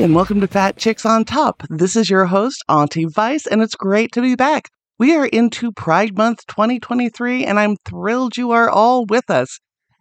And 0.00 0.14
welcome 0.14 0.40
to 0.40 0.46
Fat 0.46 0.78
Chicks 0.78 1.04
on 1.04 1.26
Top. 1.26 1.62
This 1.68 1.94
is 1.94 2.08
your 2.08 2.24
host, 2.24 2.64
Auntie 2.70 3.04
Vice, 3.04 3.46
and 3.46 3.60
it's 3.60 3.74
great 3.74 4.10
to 4.12 4.22
be 4.22 4.34
back. 4.34 4.70
We 4.98 5.14
are 5.14 5.26
into 5.26 5.72
Pride 5.72 6.16
Month 6.16 6.46
2023, 6.46 7.44
and 7.44 7.60
I'm 7.60 7.76
thrilled 7.84 8.38
you 8.38 8.50
are 8.52 8.70
all 8.70 9.04
with 9.04 9.28
us. 9.28 9.58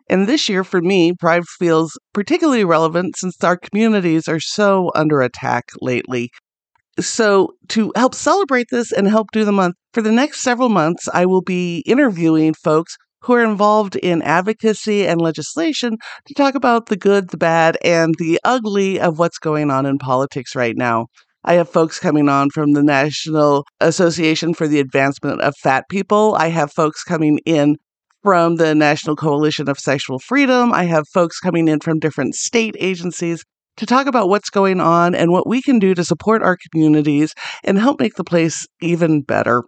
And 0.09 0.25
this 0.25 0.47
year, 0.47 0.64
for 0.64 0.80
me, 0.81 1.11
Pride 1.20 1.44
feels 1.45 2.00
particularly 2.14 2.64
relevant 2.64 3.17
since 3.17 3.44
our 3.44 3.58
communities 3.58 4.30
are 4.30 4.39
so 4.39 4.89
under 4.95 5.20
attack 5.20 5.66
lately. 5.81 6.30
So, 7.02 7.55
to 7.67 7.92
help 7.97 8.16
celebrate 8.16 8.67
this 8.72 8.94
and 8.94 9.05
help 9.05 9.27
do 9.33 9.44
the 9.44 9.52
month, 9.52 9.75
for 9.94 10.02
the 10.02 10.14
next 10.14 10.39
several 10.39 10.70
months, 10.70 11.09
I 11.14 11.25
will 11.25 11.42
be 11.42 11.83
interviewing 11.86 12.53
folks 12.53 12.95
who 13.22 13.34
are 13.34 13.44
involved 13.44 13.95
in 13.95 14.22
advocacy 14.22 15.08
and 15.08 15.22
legislation 15.22 15.98
to 16.25 16.34
talk 16.34 16.56
about 16.56 16.88
the 16.88 16.98
good, 16.98 17.30
the 17.30 17.38
bad, 17.38 17.78
and 17.84 18.16
the 18.17 18.39
ugly 18.44 19.00
of 19.00 19.20
what's 19.20 19.39
going 19.39 19.72
on 19.72 19.86
in 19.86 19.98
politics 19.98 20.56
right 20.56 20.78
now. 20.78 21.08
I 21.44 21.53
have 21.53 21.70
folks 21.70 22.00
coming 22.00 22.28
on 22.28 22.50
from 22.50 22.73
the 22.73 22.84
National 22.84 23.66
Association 23.80 24.53
for 24.53 24.67
the 24.67 24.80
Advancement 24.80 25.42
of 25.42 25.56
Fat 25.56 25.86
People. 25.89 26.36
I 26.38 26.50
have 26.50 26.72
folks 26.72 27.03
coming 27.03 27.39
in 27.45 27.78
from 28.23 28.58
the 28.58 28.76
National 28.76 29.16
Coalition 29.16 29.70
of 29.70 29.80
Sexual 29.80 30.20
Freedom. 30.20 30.73
I 30.73 30.83
have 30.83 31.08
folks 31.14 31.39
coming 31.39 31.70
in 31.70 31.80
from 31.80 32.00
different 32.00 32.36
state 32.36 32.76
agencies 32.80 33.44
to 33.78 33.86
talk 33.86 34.08
about 34.08 34.28
what's 34.28 34.50
going 34.50 34.81
on 34.81 35.16
and 35.16 35.31
what 35.31 35.48
we 35.48 35.61
can 35.61 35.80
do 35.80 35.95
to 35.95 36.04
support 36.04 36.44
our 36.44 36.58
communities 36.70 37.33
and 37.64 37.80
help 37.80 38.02
make 38.02 38.16
the 38.16 38.26
place 38.26 38.67
even 38.81 39.22
better. 39.22 39.64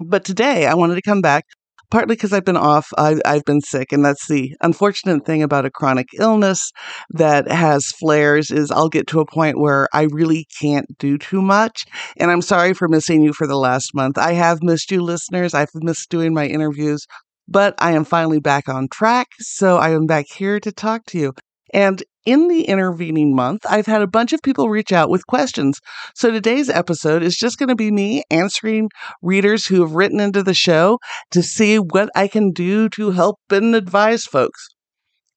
But 0.00 0.24
today 0.24 0.66
I 0.66 0.74
wanted 0.74 0.94
to 0.94 1.02
come 1.02 1.20
back 1.20 1.44
partly 1.90 2.16
because 2.16 2.32
I've 2.32 2.44
been 2.44 2.56
off, 2.56 2.88
I, 2.96 3.20
I've 3.24 3.44
been 3.44 3.60
sick, 3.60 3.92
and 3.92 4.04
that's 4.04 4.26
the 4.28 4.54
unfortunate 4.60 5.24
thing 5.24 5.42
about 5.42 5.64
a 5.64 5.70
chronic 5.70 6.08
illness 6.18 6.70
that 7.10 7.50
has 7.50 7.86
flares 7.98 8.50
is 8.50 8.70
I'll 8.70 8.88
get 8.88 9.06
to 9.08 9.20
a 9.20 9.26
point 9.26 9.58
where 9.58 9.88
I 9.92 10.02
really 10.10 10.46
can't 10.60 10.86
do 10.98 11.18
too 11.18 11.42
much. 11.42 11.84
And 12.16 12.30
I'm 12.30 12.42
sorry 12.42 12.74
for 12.74 12.88
missing 12.88 13.22
you 13.22 13.32
for 13.32 13.46
the 13.46 13.58
last 13.58 13.94
month. 13.94 14.18
I 14.18 14.32
have 14.32 14.62
missed 14.62 14.90
you, 14.90 15.02
listeners. 15.02 15.54
I've 15.54 15.74
missed 15.74 16.10
doing 16.10 16.32
my 16.34 16.46
interviews, 16.46 17.06
but 17.48 17.74
I 17.78 17.92
am 17.92 18.04
finally 18.04 18.40
back 18.40 18.68
on 18.68 18.88
track. 18.88 19.28
So 19.38 19.76
I 19.76 19.90
am 19.90 20.06
back 20.06 20.26
here 20.34 20.60
to 20.60 20.72
talk 20.72 21.04
to 21.06 21.18
you. 21.18 21.32
And 21.72 22.02
in 22.26 22.48
the 22.48 22.64
intervening 22.64 23.34
month, 23.34 23.64
I've 23.68 23.86
had 23.86 24.02
a 24.02 24.06
bunch 24.06 24.32
of 24.32 24.42
people 24.42 24.68
reach 24.68 24.92
out 24.92 25.08
with 25.08 25.26
questions. 25.26 25.78
So 26.14 26.30
today's 26.30 26.68
episode 26.68 27.22
is 27.22 27.36
just 27.36 27.58
going 27.58 27.68
to 27.68 27.76
be 27.76 27.90
me 27.90 28.22
answering 28.30 28.90
readers 29.22 29.66
who 29.66 29.80
have 29.80 29.92
written 29.92 30.20
into 30.20 30.42
the 30.42 30.54
show 30.54 30.98
to 31.30 31.42
see 31.42 31.78
what 31.78 32.10
I 32.14 32.28
can 32.28 32.50
do 32.50 32.88
to 32.90 33.10
help 33.12 33.38
and 33.50 33.74
advise 33.74 34.24
folks. 34.24 34.68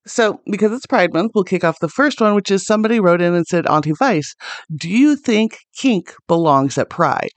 So, 0.06 0.42
because 0.52 0.74
it's 0.74 0.86
Pride 0.86 1.14
Month, 1.14 1.32
we'll 1.34 1.46
kick 1.46 1.64
off 1.64 1.80
the 1.80 1.88
first 1.88 2.20
one, 2.20 2.36
which 2.36 2.52
is 2.52 2.66
somebody 2.66 3.00
wrote 3.00 3.22
in 3.22 3.34
and 3.34 3.48
said, 3.48 3.66
Auntie 3.68 3.94
Vice, 3.98 4.36
do 4.76 4.90
you 4.90 5.16
think 5.16 5.60
kink 5.78 6.14
belongs 6.28 6.78
at 6.78 6.90
Pride? 6.90 7.32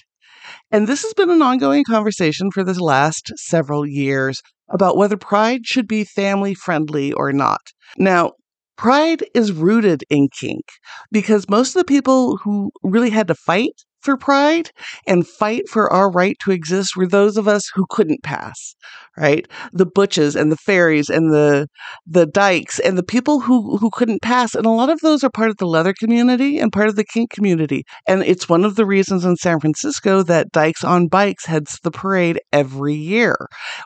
And 0.73 0.89
this 0.89 1.03
has 1.05 1.15
been 1.15 1.31
an 1.31 1.43
ongoing 1.43 1.85
conversation 1.85 2.51
for 2.51 2.65
the 2.65 2.83
last 2.83 3.33
several 3.37 3.87
years 3.87 4.43
about 4.69 4.97
whether 4.97 5.17
Pride 5.17 5.65
should 5.65 5.87
be 5.87 6.05
family 6.05 6.55
friendly 6.55 7.13
or 7.13 7.33
not. 7.33 7.61
Now, 7.99 8.33
Pride 8.77 9.25
is 9.35 9.53
rooted 9.53 10.05
in 10.11 10.29
kink 10.29 10.65
because 11.11 11.49
most 11.49 11.75
of 11.75 11.81
the 11.81 11.85
people 11.85 12.37
who 12.39 12.71
really 12.83 13.11
had 13.11 13.29
to 13.29 13.35
fight 13.35 13.73
for 14.01 14.17
pride 14.17 14.71
and 15.07 15.27
fight 15.27 15.69
for 15.69 15.93
our 15.93 16.11
right 16.11 16.37
to 16.45 16.53
exist 16.53 16.95
were 16.97 17.09
those 17.09 17.37
of 17.37 17.49
us 17.49 17.69
who 17.75 17.85
couldn't 17.91 18.23
pass, 18.23 18.77
right? 19.17 19.49
The 19.73 19.87
butches 19.87 20.37
and 20.37 20.53
the 20.53 20.57
fairies 20.57 21.09
and 21.09 21.33
the 21.33 21.67
the 22.07 22.27
dykes 22.27 22.79
and 22.79 22.97
the 22.97 23.03
people 23.03 23.41
who 23.41 23.77
who 23.79 23.91
couldn't 23.91 24.23
pass. 24.23 24.55
And 24.55 24.67
a 24.67 24.71
lot 24.71 24.91
of 24.91 25.01
those 25.01 25.25
are 25.25 25.31
part 25.31 25.51
of 25.51 25.57
the 25.57 25.67
leather 25.67 25.95
community 25.99 26.59
and 26.59 26.73
part 26.73 26.89
of 26.89 26.97
the 26.97 27.05
kink 27.05 27.31
community. 27.31 27.85
And 28.07 28.23
it's 28.23 28.49
one 28.49 28.65
of 28.65 28.77
the 28.77 28.87
reasons 28.87 29.25
in 29.25 29.37
San 29.37 29.59
Francisco 29.61 30.23
that 30.25 30.53
Dykes 30.53 30.85
on 30.85 31.09
Bikes 31.09 31.47
heads 31.47 31.79
the 31.83 31.91
parade 31.91 32.41
every 32.53 32.95
year, 32.95 33.37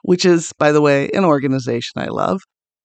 which 0.02 0.24
is, 0.24 0.52
by 0.58 0.72
the 0.72 0.80
way, 0.82 1.08
an 1.10 1.24
organization 1.24 2.02
I 2.02 2.06
love. 2.08 2.40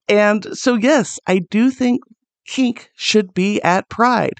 And 0.07 0.45
so, 0.53 0.75
yes, 0.75 1.19
I 1.27 1.39
do 1.39 1.71
think 1.71 2.01
kink 2.47 2.89
should 2.95 3.33
be 3.33 3.61
at 3.61 3.89
Pride. 3.89 4.35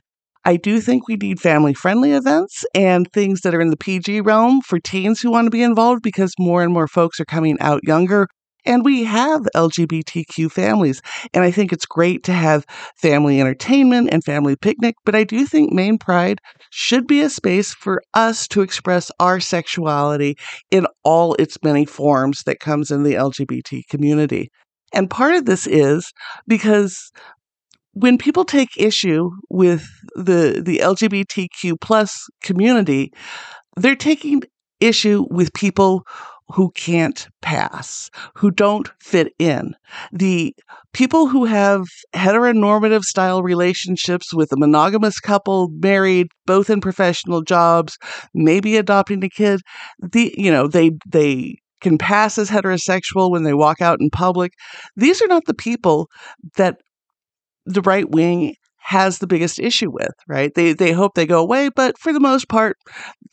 I 0.48 0.58
do 0.58 0.80
think 0.80 1.08
we 1.08 1.16
need 1.16 1.40
family 1.40 1.74
friendly 1.74 2.12
events 2.12 2.64
and 2.76 3.12
things 3.12 3.42
that 3.42 3.56
are 3.56 3.62
in 3.62 3.72
the 3.72 3.78
PG 3.78 4.22
realm 4.22 4.62
for 4.62 4.80
teens 4.80 5.20
who 5.20 5.32
want 5.32 5.48
to 5.48 5.52
be 5.52 5.64
involved 5.64 6.04
because 6.04 6.34
more 6.38 6.62
and 6.62 6.72
more 6.72 6.88
folks 6.88 7.20
are 7.20 7.26
coming 7.26 7.58
out 7.60 7.82
younger. 7.84 8.28
And 8.64 8.86
we 8.86 9.04
have 9.06 9.48
LGBTQ 9.56 10.52
families. 10.52 11.02
And 11.34 11.44
I 11.44 11.52
think 11.52 11.72
it's 11.74 11.86
great 11.86 12.24
to 12.26 12.34
have 12.34 12.66
family 12.96 13.40
entertainment 13.40 14.10
and 14.12 14.24
family 14.24 14.56
picnic. 14.56 14.96
But 15.04 15.16
I 15.16 15.24
do 15.24 15.46
think 15.46 15.72
main 15.72 15.98
Pride 15.98 16.40
should 16.72 17.08
be 17.08 17.22
a 17.22 17.30
space 17.30 17.74
for 17.74 18.02
us 18.14 18.48
to 18.50 18.62
express 18.62 19.12
our 19.20 19.40
sexuality 19.40 20.36
in 20.70 20.86
all 21.04 21.36
its 21.36 21.58
many 21.64 21.86
forms 21.86 22.44
that 22.46 22.60
comes 22.60 22.92
in 22.92 23.04
the 23.04 23.14
LGBT 23.14 23.82
community. 23.90 24.50
And 24.94 25.10
part 25.10 25.36
of 25.36 25.46
this 25.46 25.68
is 25.68 26.12
because 26.48 27.12
when 27.94 28.18
people 28.18 28.46
take 28.46 28.70
issue 28.78 29.30
with 29.50 29.88
the 30.16 30.62
the 30.64 30.80
LGBTQ 30.80 31.80
plus 31.82 32.28
community, 32.44 33.12
they're 33.78 33.96
taking 33.96 34.44
issue 34.80 35.26
with 35.30 35.54
people 35.54 36.06
who 36.54 36.70
can't 36.72 37.28
pass, 37.42 38.12
who 38.36 38.52
don't 38.52 38.92
fit 39.02 39.34
in. 39.40 39.76
The 40.12 40.56
people 40.94 41.28
who 41.28 41.46
have 41.46 41.86
heteronormative 42.14 43.02
style 43.02 43.42
relationships 43.42 44.34
with 44.34 44.52
a 44.52 44.58
monogamous 44.58 45.20
couple, 45.20 45.70
married, 45.70 46.28
both 46.46 46.70
in 46.70 46.82
professional 46.82 47.42
jobs, 47.42 47.98
maybe 48.34 48.78
adopting 48.78 49.24
a 49.24 49.30
kid, 49.30 49.62
the 50.00 50.36
you 50.38 50.52
know, 50.52 50.68
they 50.68 50.92
they 51.08 51.56
can 51.86 52.00
pass 52.00 52.40
as 52.40 52.50
heterosexual 52.50 53.30
when 53.30 53.44
they 53.44 53.54
walk 53.54 53.80
out 53.80 54.02
in 54.02 54.10
public. 54.10 54.54
These 54.96 55.22
are 55.22 55.28
not 55.28 55.44
the 55.46 55.54
people 55.54 56.08
that 56.58 56.78
the 57.68 57.84
right 57.84 58.10
wing 58.10 58.56
has 58.80 59.20
the 59.20 59.28
biggest 59.28 59.60
issue 59.60 59.92
with, 59.92 60.14
right? 60.28 60.52
They 60.56 60.74
they 60.74 60.94
hope 60.94 61.14
they 61.14 61.28
go 61.28 61.40
away, 61.40 61.70
but 61.76 61.96
for 62.00 62.12
the 62.12 62.20
most 62.20 62.50
part, 62.50 62.76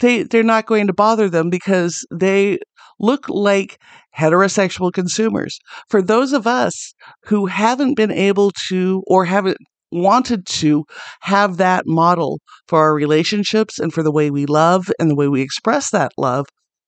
they 0.00 0.24
they're 0.24 0.42
not 0.42 0.66
going 0.66 0.86
to 0.86 0.92
bother 0.92 1.30
them 1.30 1.48
because 1.48 2.06
they 2.12 2.58
look 3.00 3.26
like 3.30 3.78
heterosexual 4.14 4.92
consumers. 4.92 5.58
For 5.88 6.02
those 6.02 6.34
of 6.34 6.46
us 6.46 6.92
who 7.24 7.46
haven't 7.46 7.94
been 7.94 8.12
able 8.12 8.50
to 8.68 9.02
or 9.06 9.24
haven't 9.24 9.56
wanted 9.90 10.44
to 10.46 10.84
have 11.20 11.56
that 11.56 11.86
model 11.86 12.40
for 12.68 12.80
our 12.80 12.94
relationships 12.94 13.78
and 13.78 13.94
for 13.94 14.02
the 14.02 14.12
way 14.12 14.30
we 14.30 14.44
love 14.44 14.90
and 14.98 15.10
the 15.10 15.16
way 15.16 15.28
we 15.28 15.40
express 15.40 15.90
that 15.90 16.12
love, 16.18 16.44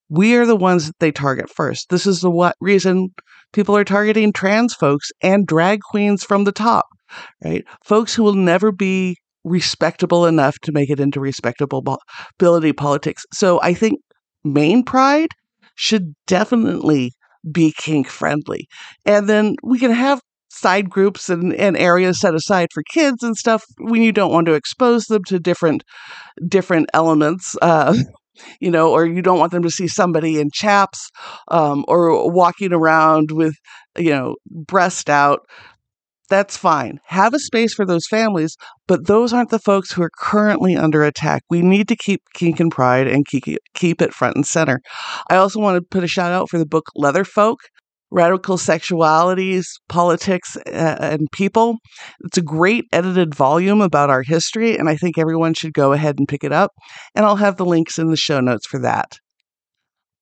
we 0.08 0.34
are 0.36 0.46
the 0.46 0.56
ones 0.56 0.86
that 0.86 0.98
they 1.00 1.12
target 1.12 1.50
first. 1.50 1.88
This 1.90 2.06
is 2.06 2.20
the 2.20 2.30
what 2.30 2.56
reason 2.60 3.08
people 3.52 3.76
are 3.76 3.84
targeting 3.84 4.32
trans 4.32 4.74
folks 4.74 5.10
and 5.22 5.46
drag 5.46 5.80
queens 5.80 6.24
from 6.24 6.44
the 6.44 6.52
top, 6.52 6.86
right? 7.44 7.64
Folks 7.84 8.14
who 8.14 8.22
will 8.22 8.34
never 8.34 8.72
be 8.72 9.16
respectable 9.44 10.26
enough 10.26 10.58
to 10.60 10.72
make 10.72 10.90
it 10.90 11.00
into 11.00 11.20
respectability 11.20 12.72
politics. 12.72 13.24
So 13.32 13.60
I 13.62 13.74
think 13.74 14.00
main 14.42 14.82
Pride 14.82 15.30
should 15.74 16.14
definitely 16.26 17.12
be 17.50 17.74
kink 17.76 18.08
friendly. 18.08 18.66
And 19.04 19.28
then 19.28 19.56
we 19.62 19.78
can 19.78 19.90
have 19.90 20.20
side 20.48 20.88
groups 20.88 21.28
and, 21.28 21.52
and 21.54 21.76
areas 21.76 22.20
set 22.20 22.34
aside 22.34 22.68
for 22.72 22.82
kids 22.92 23.22
and 23.22 23.36
stuff 23.36 23.64
when 23.78 24.02
you 24.02 24.12
don't 24.12 24.32
want 24.32 24.46
to 24.46 24.54
expose 24.54 25.06
them 25.06 25.24
to 25.24 25.40
different 25.40 25.82
different 26.46 26.88
elements 26.94 27.56
uh, 27.60 27.94
you 28.60 28.70
know 28.70 28.90
or 28.90 29.06
you 29.06 29.22
don't 29.22 29.38
want 29.38 29.52
them 29.52 29.62
to 29.62 29.70
see 29.70 29.88
somebody 29.88 30.40
in 30.40 30.50
chaps 30.52 31.10
um, 31.48 31.84
or 31.88 32.30
walking 32.30 32.72
around 32.72 33.30
with 33.30 33.54
you 33.96 34.10
know 34.10 34.36
breast 34.50 35.08
out 35.08 35.40
that's 36.30 36.56
fine. 36.56 37.00
Have 37.06 37.34
a 37.34 37.38
space 37.38 37.74
for 37.74 37.84
those 37.84 38.06
families, 38.06 38.56
but 38.86 39.06
those 39.06 39.32
aren't 39.32 39.50
the 39.50 39.58
folks 39.58 39.92
who 39.92 40.02
are 40.02 40.10
currently 40.18 40.74
under 40.74 41.04
attack. 41.04 41.42
We 41.50 41.60
need 41.60 41.86
to 41.88 41.96
keep 41.96 42.22
kink 42.34 42.60
and 42.60 42.72
pride 42.72 43.06
and 43.06 43.26
keep, 43.26 43.44
keep 43.74 44.00
it 44.00 44.14
front 44.14 44.36
and 44.36 44.46
center. 44.46 44.80
I 45.28 45.36
also 45.36 45.60
want 45.60 45.76
to 45.76 45.82
put 45.82 46.02
a 46.02 46.08
shout 46.08 46.32
out 46.32 46.48
for 46.48 46.58
the 46.58 46.66
book 46.66 46.86
Leatherfolk 46.96 47.56
radical 48.14 48.56
sexualities, 48.56 49.66
politics, 49.88 50.56
uh, 50.68 50.96
and 51.00 51.26
people. 51.32 51.78
It's 52.20 52.38
a 52.38 52.42
great 52.42 52.84
edited 52.92 53.34
volume 53.34 53.80
about 53.80 54.08
our 54.08 54.22
history, 54.22 54.78
and 54.78 54.88
I 54.88 54.96
think 54.96 55.18
everyone 55.18 55.54
should 55.54 55.74
go 55.74 55.92
ahead 55.92 56.14
and 56.18 56.28
pick 56.28 56.44
it 56.44 56.52
up. 56.52 56.70
And 57.14 57.26
I'll 57.26 57.36
have 57.36 57.56
the 57.56 57.66
links 57.66 57.98
in 57.98 58.08
the 58.08 58.16
show 58.16 58.40
notes 58.40 58.66
for 58.66 58.78
that. 58.80 59.18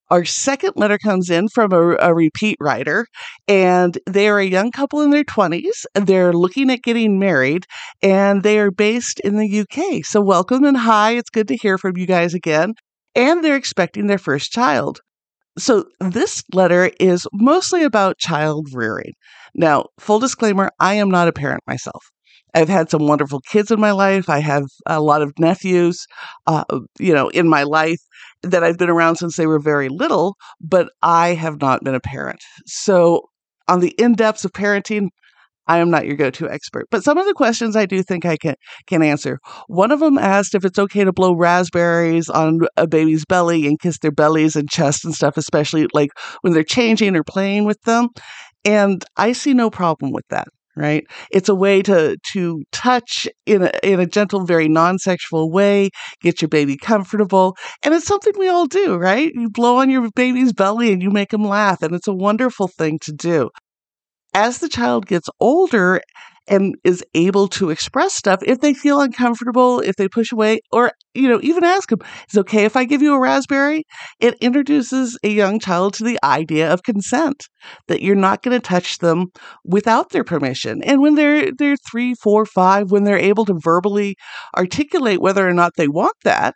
Our 0.09 0.25
second 0.25 0.73
letter 0.75 0.97
comes 0.97 1.29
in 1.29 1.47
from 1.49 1.71
a, 1.71 1.95
a 1.97 2.13
repeat 2.13 2.57
writer, 2.59 3.05
and 3.47 3.97
they 4.09 4.27
are 4.27 4.39
a 4.39 4.45
young 4.45 4.71
couple 4.71 5.01
in 5.01 5.11
their 5.11 5.23
20s. 5.23 5.85
They're 5.93 6.33
looking 6.33 6.71
at 6.71 6.83
getting 6.83 7.19
married, 7.19 7.65
and 8.01 8.43
they 8.43 8.59
are 8.59 8.71
based 8.71 9.19
in 9.21 9.37
the 9.37 9.59
UK. 9.61 10.03
So, 10.03 10.19
welcome 10.19 10.65
and 10.65 10.77
hi. 10.77 11.11
It's 11.11 11.29
good 11.29 11.47
to 11.47 11.55
hear 11.55 11.77
from 11.77 11.95
you 11.97 12.05
guys 12.05 12.33
again. 12.33 12.73
And 13.15 13.43
they're 13.43 13.55
expecting 13.55 14.07
their 14.07 14.17
first 14.17 14.51
child. 14.51 14.99
So, 15.57 15.85
this 15.99 16.43
letter 16.53 16.89
is 16.99 17.27
mostly 17.31 17.83
about 17.83 18.17
child 18.17 18.67
rearing. 18.73 19.13
Now, 19.53 19.85
full 19.99 20.19
disclaimer 20.19 20.71
I 20.79 20.95
am 20.95 21.11
not 21.11 21.27
a 21.27 21.33
parent 21.33 21.61
myself. 21.67 22.03
I've 22.55 22.69
had 22.69 22.89
some 22.89 23.07
wonderful 23.07 23.39
kids 23.41 23.71
in 23.71 23.79
my 23.79 23.91
life. 23.91 24.29
I 24.29 24.39
have 24.39 24.65
a 24.85 24.99
lot 25.01 25.21
of 25.21 25.33
nephews, 25.39 26.05
uh, 26.47 26.63
you 26.99 27.13
know, 27.13 27.29
in 27.29 27.47
my 27.47 27.63
life 27.63 27.99
that 28.43 28.63
I've 28.63 28.77
been 28.77 28.89
around 28.89 29.15
since 29.17 29.35
they 29.35 29.47
were 29.47 29.59
very 29.59 29.89
little, 29.89 30.35
but 30.61 30.89
I 31.01 31.29
have 31.29 31.61
not 31.61 31.83
been 31.83 31.95
a 31.95 31.99
parent. 31.99 32.39
So, 32.65 33.21
on 33.67 33.79
the 33.79 33.89
in 33.91 34.13
depths 34.13 34.45
of 34.45 34.51
parenting, 34.53 35.09
I 35.67 35.79
am 35.79 35.89
not 35.89 36.05
your 36.05 36.15
go-to 36.15 36.49
expert, 36.49 36.87
but 36.91 37.03
some 37.03 37.17
of 37.17 37.25
the 37.25 37.33
questions 37.33 37.75
I 37.75 37.85
do 37.85 38.03
think 38.03 38.25
I 38.25 38.37
can 38.37 38.55
can 38.87 39.01
answer. 39.01 39.39
One 39.67 39.91
of 39.91 39.99
them 39.99 40.17
asked 40.17 40.55
if 40.55 40.65
it's 40.65 40.79
okay 40.79 41.03
to 41.03 41.13
blow 41.13 41.33
raspberries 41.35 42.29
on 42.29 42.61
a 42.77 42.87
baby's 42.87 43.25
belly 43.25 43.67
and 43.67 43.79
kiss 43.79 43.99
their 43.99 44.11
bellies 44.11 44.55
and 44.55 44.69
chest 44.69 45.05
and 45.05 45.13
stuff, 45.13 45.37
especially 45.37 45.87
like 45.93 46.09
when 46.41 46.53
they're 46.53 46.63
changing 46.63 47.15
or 47.15 47.23
playing 47.23 47.65
with 47.65 47.81
them. 47.83 48.09
And 48.65 49.03
I 49.17 49.33
see 49.33 49.53
no 49.53 49.69
problem 49.69 50.11
with 50.11 50.25
that 50.29 50.47
right 50.75 51.05
it's 51.31 51.49
a 51.49 51.55
way 51.55 51.81
to 51.81 52.17
to 52.31 52.63
touch 52.71 53.27
in 53.45 53.63
a 53.63 53.71
in 53.83 53.99
a 53.99 54.07
gentle 54.07 54.45
very 54.45 54.67
non-sexual 54.67 55.51
way 55.51 55.89
get 56.21 56.41
your 56.41 56.49
baby 56.49 56.77
comfortable 56.77 57.55
and 57.83 57.93
it's 57.93 58.07
something 58.07 58.33
we 58.37 58.49
all 58.49 58.65
do 58.65 58.95
right 58.95 59.31
you 59.35 59.49
blow 59.49 59.77
on 59.77 59.89
your 59.89 60.09
baby's 60.15 60.53
belly 60.53 60.91
and 60.91 61.01
you 61.03 61.11
make 61.11 61.29
them 61.29 61.43
laugh 61.43 61.81
and 61.83 61.93
it's 61.93 62.07
a 62.07 62.13
wonderful 62.13 62.67
thing 62.67 62.97
to 62.99 63.11
do 63.11 63.49
as 64.33 64.59
the 64.59 64.69
child 64.69 65.05
gets 65.05 65.29
older 65.39 66.01
and 66.47 66.75
is 66.83 67.03
able 67.13 67.47
to 67.47 67.69
express 67.69 68.13
stuff, 68.13 68.41
if 68.45 68.59
they 68.59 68.73
feel 68.73 68.99
uncomfortable, 68.99 69.79
if 69.79 69.95
they 69.95 70.09
push 70.09 70.31
away, 70.31 70.59
or, 70.73 70.91
you 71.13 71.29
know, 71.29 71.39
even 71.41 71.63
ask 71.63 71.89
them, 71.89 71.99
is 72.29 72.37
okay 72.37 72.65
if 72.65 72.75
I 72.75 72.83
give 72.83 73.01
you 73.01 73.13
a 73.13 73.19
raspberry? 73.19 73.85
It 74.19 74.35
introduces 74.41 75.17
a 75.23 75.29
young 75.29 75.59
child 75.59 75.93
to 75.95 76.03
the 76.03 76.19
idea 76.21 76.71
of 76.71 76.83
consent, 76.83 77.45
that 77.87 78.01
you're 78.01 78.15
not 78.15 78.43
going 78.43 78.59
to 78.59 78.67
touch 78.67 78.97
them 78.97 79.27
without 79.63 80.09
their 80.09 80.25
permission. 80.25 80.83
And 80.83 81.01
when 81.01 81.15
they're, 81.15 81.49
they're 81.57 81.77
three, 81.89 82.13
four, 82.21 82.45
five, 82.45 82.91
when 82.91 83.05
they're 83.05 83.17
able 83.17 83.45
to 83.45 83.57
verbally 83.57 84.17
articulate 84.57 85.21
whether 85.21 85.47
or 85.47 85.53
not 85.53 85.73
they 85.77 85.87
want 85.87 86.15
that, 86.25 86.55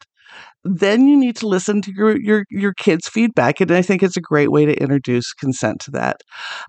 then 0.69 1.07
you 1.07 1.17
need 1.17 1.35
to 1.37 1.47
listen 1.47 1.81
to 1.83 1.93
your, 1.93 2.19
your, 2.19 2.45
your 2.49 2.73
kids' 2.73 3.07
feedback. 3.07 3.61
And 3.61 3.71
I 3.71 3.81
think 3.81 4.03
it's 4.03 4.17
a 4.17 4.21
great 4.21 4.51
way 4.51 4.65
to 4.65 4.81
introduce 4.81 5.33
consent 5.33 5.79
to 5.81 5.91
that. 5.91 6.21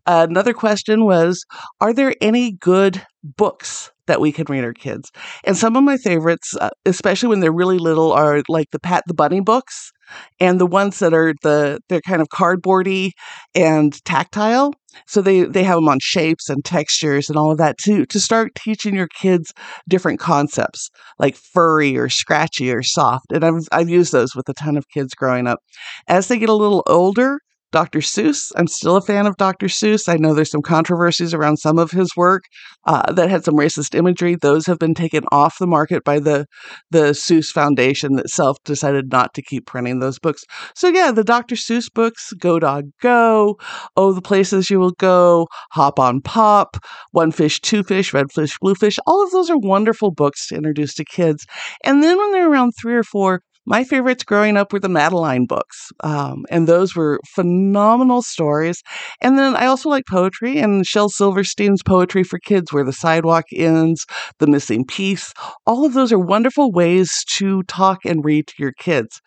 Uh, 0.06 0.26
another 0.28 0.54
question 0.54 1.04
was 1.04 1.44
Are 1.80 1.92
there 1.92 2.14
any 2.20 2.52
good 2.52 3.04
books 3.22 3.90
that 4.06 4.20
we 4.20 4.32
can 4.32 4.46
read 4.48 4.64
our 4.64 4.72
kids? 4.72 5.10
And 5.44 5.56
some 5.56 5.76
of 5.76 5.84
my 5.84 5.96
favorites, 5.96 6.54
uh, 6.60 6.70
especially 6.86 7.28
when 7.28 7.40
they're 7.40 7.52
really 7.52 7.78
little, 7.78 8.12
are 8.12 8.42
like 8.48 8.70
the 8.70 8.80
Pat 8.80 9.04
the 9.06 9.14
Bunny 9.14 9.40
books 9.40 9.92
and 10.40 10.60
the 10.60 10.66
ones 10.66 10.98
that 10.98 11.14
are 11.14 11.34
the 11.42 11.80
they're 11.88 12.00
kind 12.00 12.22
of 12.22 12.28
cardboardy 12.28 13.10
and 13.54 14.02
tactile 14.04 14.72
so 15.06 15.20
they 15.20 15.44
they 15.44 15.62
have 15.62 15.76
them 15.76 15.88
on 15.88 15.98
shapes 16.00 16.48
and 16.48 16.64
textures 16.64 17.28
and 17.28 17.38
all 17.38 17.50
of 17.50 17.58
that 17.58 17.78
too 17.78 18.04
to 18.06 18.18
start 18.18 18.54
teaching 18.54 18.94
your 18.94 19.08
kids 19.08 19.52
different 19.88 20.18
concepts 20.18 20.90
like 21.18 21.36
furry 21.36 21.96
or 21.96 22.08
scratchy 22.08 22.72
or 22.72 22.82
soft 22.82 23.26
and 23.32 23.44
I've 23.44 23.68
I've 23.72 23.88
used 23.88 24.12
those 24.12 24.34
with 24.34 24.48
a 24.48 24.54
ton 24.54 24.76
of 24.76 24.88
kids 24.92 25.14
growing 25.14 25.46
up. 25.46 25.60
As 26.08 26.28
they 26.28 26.38
get 26.38 26.48
a 26.48 26.54
little 26.54 26.82
older 26.86 27.38
Dr. 27.70 28.00
Seuss. 28.00 28.50
I'm 28.56 28.66
still 28.66 28.96
a 28.96 29.02
fan 29.02 29.26
of 29.26 29.36
Dr. 29.36 29.66
Seuss. 29.66 30.08
I 30.08 30.16
know 30.16 30.32
there's 30.32 30.50
some 30.50 30.62
controversies 30.62 31.34
around 31.34 31.58
some 31.58 31.78
of 31.78 31.90
his 31.90 32.08
work 32.16 32.44
uh, 32.86 33.12
that 33.12 33.28
had 33.28 33.44
some 33.44 33.56
racist 33.56 33.94
imagery. 33.94 34.36
Those 34.40 34.66
have 34.66 34.78
been 34.78 34.94
taken 34.94 35.24
off 35.30 35.58
the 35.58 35.66
market 35.66 36.04
by 36.04 36.18
the 36.18 36.46
the 36.90 37.12
Seuss 37.12 37.52
Foundation 37.52 38.18
itself. 38.18 38.56
Decided 38.64 39.12
not 39.12 39.34
to 39.34 39.42
keep 39.42 39.66
printing 39.66 39.98
those 39.98 40.18
books. 40.18 40.44
So 40.74 40.88
yeah, 40.88 41.10
the 41.10 41.24
Dr. 41.24 41.54
Seuss 41.54 41.92
books: 41.92 42.32
Go 42.38 42.58
Dog 42.58 42.84
Go, 43.02 43.56
Oh 43.96 44.12
the 44.12 44.22
Places 44.22 44.70
You 44.70 44.80
Will 44.80 44.92
Go, 44.92 45.46
Hop 45.72 45.98
on 45.98 46.20
Pop, 46.20 46.76
One 47.12 47.32
Fish, 47.32 47.60
Two 47.60 47.82
Fish, 47.82 48.14
Red 48.14 48.32
Fish, 48.32 48.56
Blue 48.60 48.74
Fish. 48.74 48.98
All 49.06 49.22
of 49.22 49.30
those 49.30 49.50
are 49.50 49.58
wonderful 49.58 50.10
books 50.10 50.48
to 50.48 50.56
introduce 50.56 50.94
to 50.94 51.04
kids. 51.04 51.44
And 51.84 52.02
then 52.02 52.16
when 52.16 52.32
they're 52.32 52.50
around 52.50 52.72
three 52.80 52.94
or 52.94 53.02
four, 53.02 53.42
my 53.68 53.84
favorites 53.84 54.24
growing 54.24 54.56
up 54.56 54.72
were 54.72 54.80
the 54.80 54.88
Madeline 54.88 55.44
books, 55.44 55.92
um, 56.02 56.46
and 56.50 56.66
those 56.66 56.96
were 56.96 57.20
phenomenal 57.34 58.22
stories. 58.22 58.82
And 59.20 59.38
then 59.38 59.54
I 59.54 59.66
also 59.66 59.90
like 59.90 60.04
poetry, 60.10 60.58
and 60.58 60.86
Shel 60.86 61.10
Silverstein's 61.10 61.82
poetry 61.82 62.24
for 62.24 62.38
kids, 62.38 62.72
where 62.72 62.84
the 62.84 62.94
sidewalk 62.94 63.44
ends, 63.54 64.06
the 64.38 64.46
missing 64.46 64.86
piece. 64.86 65.34
All 65.66 65.84
of 65.84 65.92
those 65.92 66.12
are 66.12 66.18
wonderful 66.18 66.72
ways 66.72 67.10
to 67.34 67.62
talk 67.64 67.98
and 68.06 68.24
read 68.24 68.46
to 68.46 68.54
your 68.58 68.72
kids. 68.72 69.20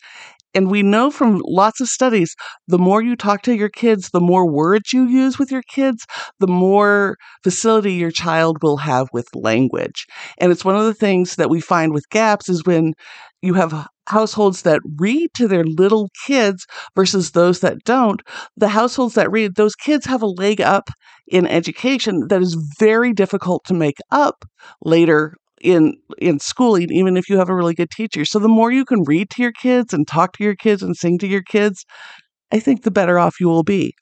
And 0.54 0.70
we 0.70 0.82
know 0.84 1.12
from 1.12 1.42
lots 1.46 1.80
of 1.80 1.88
studies, 1.88 2.36
the 2.68 2.80
more 2.80 3.02
you 3.02 3.16
talk 3.16 3.44
to 3.44 3.56
your 3.56 3.70
kids, 3.70 4.10
the 4.10 4.20
more 4.20 4.52
words 4.52 4.92
you 4.92 5.06
use 5.06 5.40
with 5.40 5.52
your 5.52 5.62
kids, 5.62 6.06
the 6.40 6.48
more 6.48 7.16
facility 7.44 7.94
your 7.94 8.12
child 8.12 8.58
will 8.62 8.78
have 8.78 9.08
with 9.14 9.28
language. 9.34 10.06
And 10.40 10.52
it's 10.52 10.66
one 10.66 10.76
of 10.76 10.86
the 10.86 10.94
things 10.94 11.36
that 11.36 11.50
we 11.50 11.62
find 11.62 11.94
with 11.94 12.10
gaps 12.10 12.50
is 12.50 12.66
when 12.66 12.94
you 13.42 13.54
have 13.54 13.88
households 14.07 14.63
that 14.63 14.81
read 14.98 15.29
to 15.36 15.48
their 15.48 15.63
little 15.63 16.10
kids 16.25 16.65
versus 16.96 17.31
those 17.31 17.60
that 17.62 17.77
don't, 17.86 18.22
the 18.58 18.70
households 18.70 19.15
that 19.15 19.31
read, 19.31 19.55
those 19.55 19.75
kids 19.75 20.05
have 20.05 20.22
a 20.22 20.27
leg 20.27 20.62
up 20.62 20.89
in 21.27 21.48
education 21.48 22.27
that 22.27 22.41
is 22.41 22.58
very 22.79 23.13
difficult 23.13 23.63
to 23.65 23.74
make 23.74 23.98
up 24.12 24.46
later 24.84 25.36
in 25.62 25.93
in 26.17 26.39
schooling 26.39 26.91
even 26.91 27.15
if 27.15 27.29
you 27.29 27.38
have 27.38 27.50
a 27.50 27.55
really 27.55 27.75
good 27.75 27.91
teacher. 27.91 28.25
So 28.25 28.39
the 28.39 28.48
more 28.48 28.72
you 28.72 28.84
can 28.84 29.03
read 29.03 29.29
to 29.31 29.41
your 29.41 29.51
kids 29.51 29.93
and 29.93 30.08
talk 30.08 30.34
to 30.38 30.43
your 30.43 30.55
kids 30.55 30.81
and 30.81 30.96
sing 30.96 31.20
to 31.20 31.27
your 31.27 31.43
kids 31.43 31.86
i 32.51 32.60
think 32.60 32.84
the 32.84 32.91
better 32.91 33.20
off 33.20 33.39
you 33.39 33.48
will 33.48 33.63
be. 33.63 33.93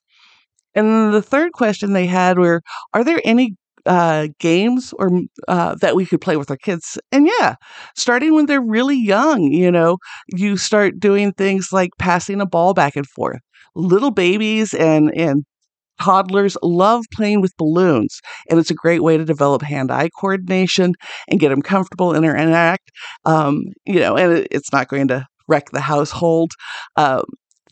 And 0.75 0.87
then 0.87 1.11
the 1.11 1.21
third 1.21 1.51
question 1.53 1.93
they 1.93 2.05
had 2.05 2.39
were 2.39 2.61
are 2.93 3.03
there 3.03 3.21
any 3.25 3.55
uh, 3.89 4.27
games 4.39 4.93
or 4.99 5.09
uh, 5.47 5.75
that 5.81 5.95
we 5.95 6.05
could 6.05 6.21
play 6.21 6.37
with 6.37 6.51
our 6.51 6.57
kids 6.57 6.99
and 7.11 7.27
yeah 7.27 7.55
starting 7.95 8.35
when 8.35 8.45
they're 8.45 8.61
really 8.61 8.97
young 8.97 9.43
you 9.43 9.71
know 9.71 9.97
you 10.27 10.57
start 10.57 10.99
doing 10.99 11.33
things 11.33 11.69
like 11.73 11.89
passing 11.97 12.39
a 12.39 12.45
ball 12.45 12.73
back 12.73 12.95
and 12.95 13.07
forth 13.07 13.41
little 13.75 14.11
babies 14.11 14.73
and 14.75 15.11
and 15.15 15.43
toddlers 16.01 16.57
love 16.63 17.05
playing 17.13 17.41
with 17.41 17.55
balloons, 17.57 18.21
and 18.49 18.59
it's 18.59 18.71
a 18.71 18.75
great 18.75 19.03
way 19.03 19.17
to 19.17 19.25
develop 19.25 19.61
hand-eye 19.61 20.09
coordination 20.19 20.93
and 21.27 21.41
get 21.41 21.49
them 21.49 21.61
comfortable 21.61 22.13
and 22.13 22.25
interact. 22.25 22.89
Um, 23.25 23.63
you 23.85 23.99
know, 23.99 24.15
and 24.15 24.37
it, 24.37 24.47
it's 24.51 24.71
not 24.71 24.87
going 24.87 25.09
to 25.09 25.25
wreck 25.49 25.71
the 25.71 25.81
household. 25.81 26.51
Um, 26.95 27.23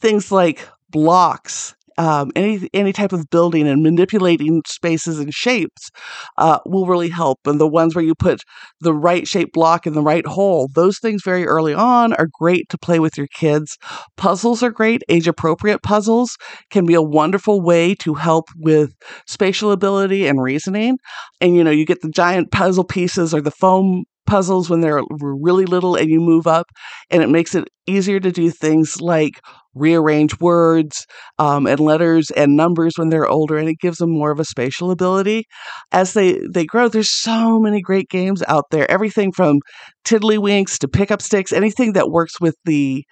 things 0.02 0.32
like 0.32 0.68
blocks 0.90 1.76
um, 1.98 2.32
any 2.36 2.70
any 2.74 2.94
type 2.94 3.14
of 3.14 3.30
building 3.30 3.68
and 3.68 3.84
manipulating 3.84 4.62
spaces 4.68 5.20
and 5.20 5.34
shapes 5.34 5.90
uh, 6.38 6.60
will 6.66 6.86
really 6.86 7.10
help. 7.10 7.40
And 7.46 7.60
the 7.60 7.68
ones 7.68 7.96
where 7.96 8.04
you 8.04 8.16
put 8.16 8.42
the 8.82 8.94
right 8.94 9.28
shape 9.28 9.52
block 9.54 9.88
in 9.88 9.94
the 9.94 10.02
right 10.02 10.26
hole, 10.26 10.70
those 10.74 11.00
things 11.00 11.22
very 11.24 11.46
early 11.46 11.74
on 11.74 12.14
are 12.14 12.28
great 12.32 12.70
to 12.70 12.78
play 12.78 13.00
with 13.00 13.18
your 13.18 13.28
kids. 13.34 13.78
Puzzles 14.16 14.64
are 14.64 14.72
great. 14.72 15.02
Age 15.10 15.28
appropriate 15.28 15.82
puzzles 15.84 16.38
can 16.70 16.86
be 16.86 16.94
a 16.94 17.02
wonderful 17.02 17.62
way 17.62 17.96
to 17.96 18.14
help 18.14 18.46
with 18.58 18.94
spatial 19.26 19.72
ability 19.72 20.28
and 20.28 20.42
reasoning. 20.42 20.98
And 21.42 21.56
you 21.56 21.64
know, 21.64 21.72
you 21.72 21.86
get 21.86 22.02
the 22.02 22.10
giant 22.10 22.52
puzzle 22.52 22.84
pieces 22.84 23.34
or 23.34 23.42
the 23.42 23.52
foam 23.52 24.04
puzzles 24.28 24.70
when 24.70 24.82
they're 24.82 25.02
really 25.22 25.66
little 25.66 25.96
and 25.96 26.10
you 26.10 26.20
move 26.20 26.46
up, 26.46 26.68
and 27.10 27.24
it 27.24 27.30
makes 27.30 27.56
it 27.56 27.68
easier 27.88 28.20
to 28.20 28.32
do 28.32 28.52
things 28.52 29.02
like 29.02 29.40
rearrange 29.78 30.40
words 30.40 31.06
um, 31.40 31.68
and 31.68 31.80
letters 31.80 32.30
and 32.32 32.56
numbers 32.56 32.94
when 32.96 33.10
they're 33.10 33.28
older, 33.28 33.58
and 33.58 33.70
it 33.70 33.78
gives 33.80 33.98
them 33.98 34.12
more 34.12 34.32
of 34.32 34.40
a 34.40 34.46
spatial 34.46 34.92
ability. 34.92 35.46
As 35.92 36.14
they, 36.14 36.40
they 36.52 36.66
grow, 36.66 36.88
there's 36.88 37.12
so 37.12 37.60
many 37.60 37.82
great 37.82 38.10
games 38.10 38.44
out 38.48 38.66
there. 38.72 38.90
Everything 38.90 39.32
from 39.32 39.60
tiddlywinks 40.06 40.78
to 40.80 40.88
pick 40.88 41.12
up 41.12 41.22
sticks, 41.22 41.54
anything 41.54 41.94
that 41.94 42.10
works 42.10 42.40
with 42.40 42.56
the 42.66 43.04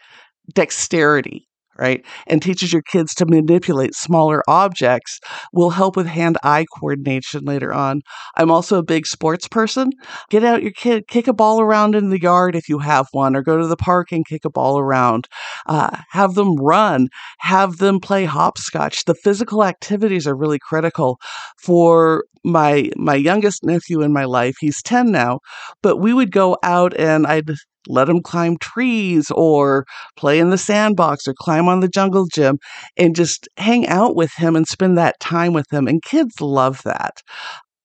dexterity 0.53 1.47
right? 1.77 2.05
And 2.27 2.41
teaches 2.41 2.71
your 2.71 2.81
kids 2.81 3.13
to 3.15 3.25
manipulate 3.25 3.95
smaller 3.95 4.43
objects 4.47 5.19
will 5.53 5.71
help 5.71 5.95
with 5.95 6.07
hand 6.07 6.37
eye 6.43 6.65
coordination 6.77 7.43
later 7.43 7.73
on. 7.73 8.01
I'm 8.35 8.51
also 8.51 8.77
a 8.77 8.83
big 8.83 9.05
sports 9.05 9.47
person. 9.47 9.91
Get 10.29 10.43
out 10.43 10.63
your 10.63 10.71
kid, 10.71 11.07
kick 11.07 11.27
a 11.27 11.33
ball 11.33 11.61
around 11.61 11.95
in 11.95 12.09
the 12.09 12.21
yard 12.21 12.55
if 12.55 12.69
you 12.69 12.79
have 12.79 13.07
one, 13.11 13.35
or 13.35 13.41
go 13.41 13.57
to 13.57 13.67
the 13.67 13.77
park 13.77 14.11
and 14.11 14.25
kick 14.25 14.45
a 14.45 14.49
ball 14.49 14.79
around. 14.79 15.27
Uh, 15.65 15.97
have 16.11 16.35
them 16.35 16.55
run, 16.55 17.07
have 17.39 17.77
them 17.77 17.99
play 17.99 18.25
hopscotch. 18.25 19.05
The 19.05 19.15
physical 19.15 19.63
activities 19.63 20.27
are 20.27 20.35
really 20.35 20.59
critical 20.59 21.19
for 21.61 22.25
my 22.43 22.89
my 22.95 23.15
youngest 23.15 23.63
nephew 23.63 24.01
in 24.01 24.13
my 24.13 24.23
life 24.23 24.55
he's 24.59 24.81
10 24.83 25.11
now 25.11 25.39
but 25.81 25.97
we 25.97 26.13
would 26.13 26.31
go 26.31 26.55
out 26.61 26.95
and 26.95 27.25
i'd 27.25 27.49
let 27.87 28.09
him 28.09 28.21
climb 28.21 28.57
trees 28.57 29.31
or 29.31 29.85
play 30.17 30.39
in 30.39 30.49
the 30.49 30.57
sandbox 30.57 31.27
or 31.27 31.33
climb 31.39 31.67
on 31.67 31.79
the 31.79 31.87
jungle 31.87 32.27
gym 32.33 32.57
and 32.97 33.15
just 33.15 33.47
hang 33.57 33.87
out 33.87 34.15
with 34.15 34.31
him 34.35 34.55
and 34.55 34.67
spend 34.67 34.97
that 34.97 35.19
time 35.19 35.53
with 35.53 35.71
him. 35.71 35.87
And 35.87 36.01
kids 36.01 36.41
love 36.41 36.81
that. 36.83 37.21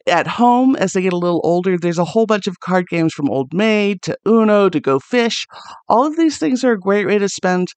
At 0.06 0.26
home, 0.26 0.76
as 0.76 0.92
they 0.92 1.02
get 1.02 1.12
a 1.12 1.18
little 1.18 1.42
older, 1.44 1.76
there's 1.78 1.98
a 1.98 2.04
whole 2.04 2.26
bunch 2.26 2.46
of 2.46 2.60
card 2.60 2.88
games 2.88 3.12
from 3.12 3.28
Old 3.28 3.52
Maid 3.52 4.02
to 4.02 4.16
Uno 4.26 4.68
to 4.68 4.80
Go 4.80 4.98
Fish. 4.98 5.46
All 5.88 6.06
of 6.06 6.16
these 6.16 6.38
things 6.38 6.64
are 6.64 6.72
a 6.72 6.80
great 6.80 7.06
way 7.06 7.18
to 7.18 7.28
spend 7.28 7.68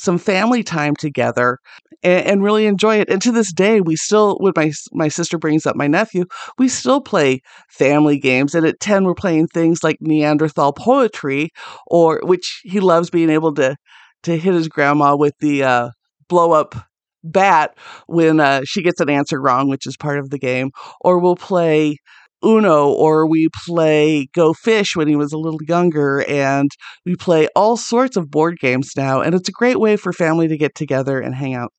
some 0.00 0.18
family 0.18 0.62
time 0.62 0.96
together 0.96 1.58
and, 2.02 2.26
and, 2.26 2.42
really 2.42 2.66
enjoy 2.66 2.96
it. 2.96 3.10
And 3.10 3.20
to 3.22 3.32
this 3.32 3.52
day, 3.52 3.80
we 3.80 3.96
still, 3.96 4.36
when 4.38 4.52
my 4.56 4.72
my 4.92 5.08
sister 5.08 5.38
brings 5.38 5.66
up 5.66 5.76
my 5.76 5.86
nephew, 5.86 6.24
we 6.58 6.68
still 6.68 7.00
play 7.00 7.42
family 7.68 8.18
games. 8.18 8.54
And 8.54 8.66
at 8.66 8.80
ten, 8.80 9.04
we're 9.04 9.14
playing 9.14 9.48
things 9.48 9.82
like 9.82 9.98
Neanderthal 10.00 10.72
poetry, 10.72 11.50
or 11.86 12.20
which 12.24 12.60
he 12.64 12.80
loves 12.80 13.10
being 13.10 13.30
able 13.30 13.54
to 13.54 13.76
to 14.22 14.36
hit 14.36 14.54
his 14.54 14.68
grandma 14.68 15.16
with 15.16 15.34
the 15.40 15.62
uh, 15.62 15.90
blow 16.28 16.52
up 16.52 16.74
bat 17.22 17.76
when 18.06 18.40
uh, 18.40 18.62
she 18.64 18.82
gets 18.82 19.00
an 19.00 19.10
answer 19.10 19.40
wrong, 19.40 19.68
which 19.68 19.86
is 19.86 19.96
part 19.96 20.18
of 20.18 20.30
the 20.30 20.38
game. 20.38 20.70
Or 21.00 21.18
we'll 21.18 21.36
play 21.36 21.98
Uno 22.44 22.88
or 22.88 23.26
we 23.26 23.48
play 23.64 24.28
Go 24.34 24.52
Fish 24.54 24.96
when 24.96 25.08
he 25.08 25.16
was 25.16 25.32
a 25.32 25.38
little 25.38 25.60
younger, 25.66 26.24
and 26.28 26.70
we 27.04 27.14
play 27.16 27.48
all 27.54 27.76
sorts 27.76 28.16
of 28.16 28.30
board 28.30 28.58
games 28.58 28.92
now. 28.96 29.20
And 29.20 29.34
it's 29.34 29.48
a 29.48 29.52
great 29.52 29.78
way 29.78 29.96
for 29.96 30.12
family 30.12 30.48
to 30.48 30.56
get 30.56 30.74
together 30.74 31.20
and 31.20 31.34
hang 31.34 31.54
out. 31.54 31.72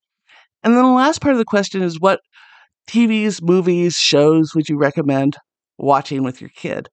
And 0.64 0.74
then 0.74 0.84
the 0.84 0.90
last 0.90 1.22
part 1.22 1.34
of 1.34 1.40
the 1.40 1.46
question 1.46 1.82
is 1.82 2.00
what 2.00 2.20
TVs, 2.88 3.42
movies, 3.42 3.96
shows 3.96 4.54
would 4.54 4.70
you 4.70 4.78
recommend 4.78 5.38
watching 5.78 6.24
with 6.24 6.42
your 6.42 6.52
kid? 6.56 6.90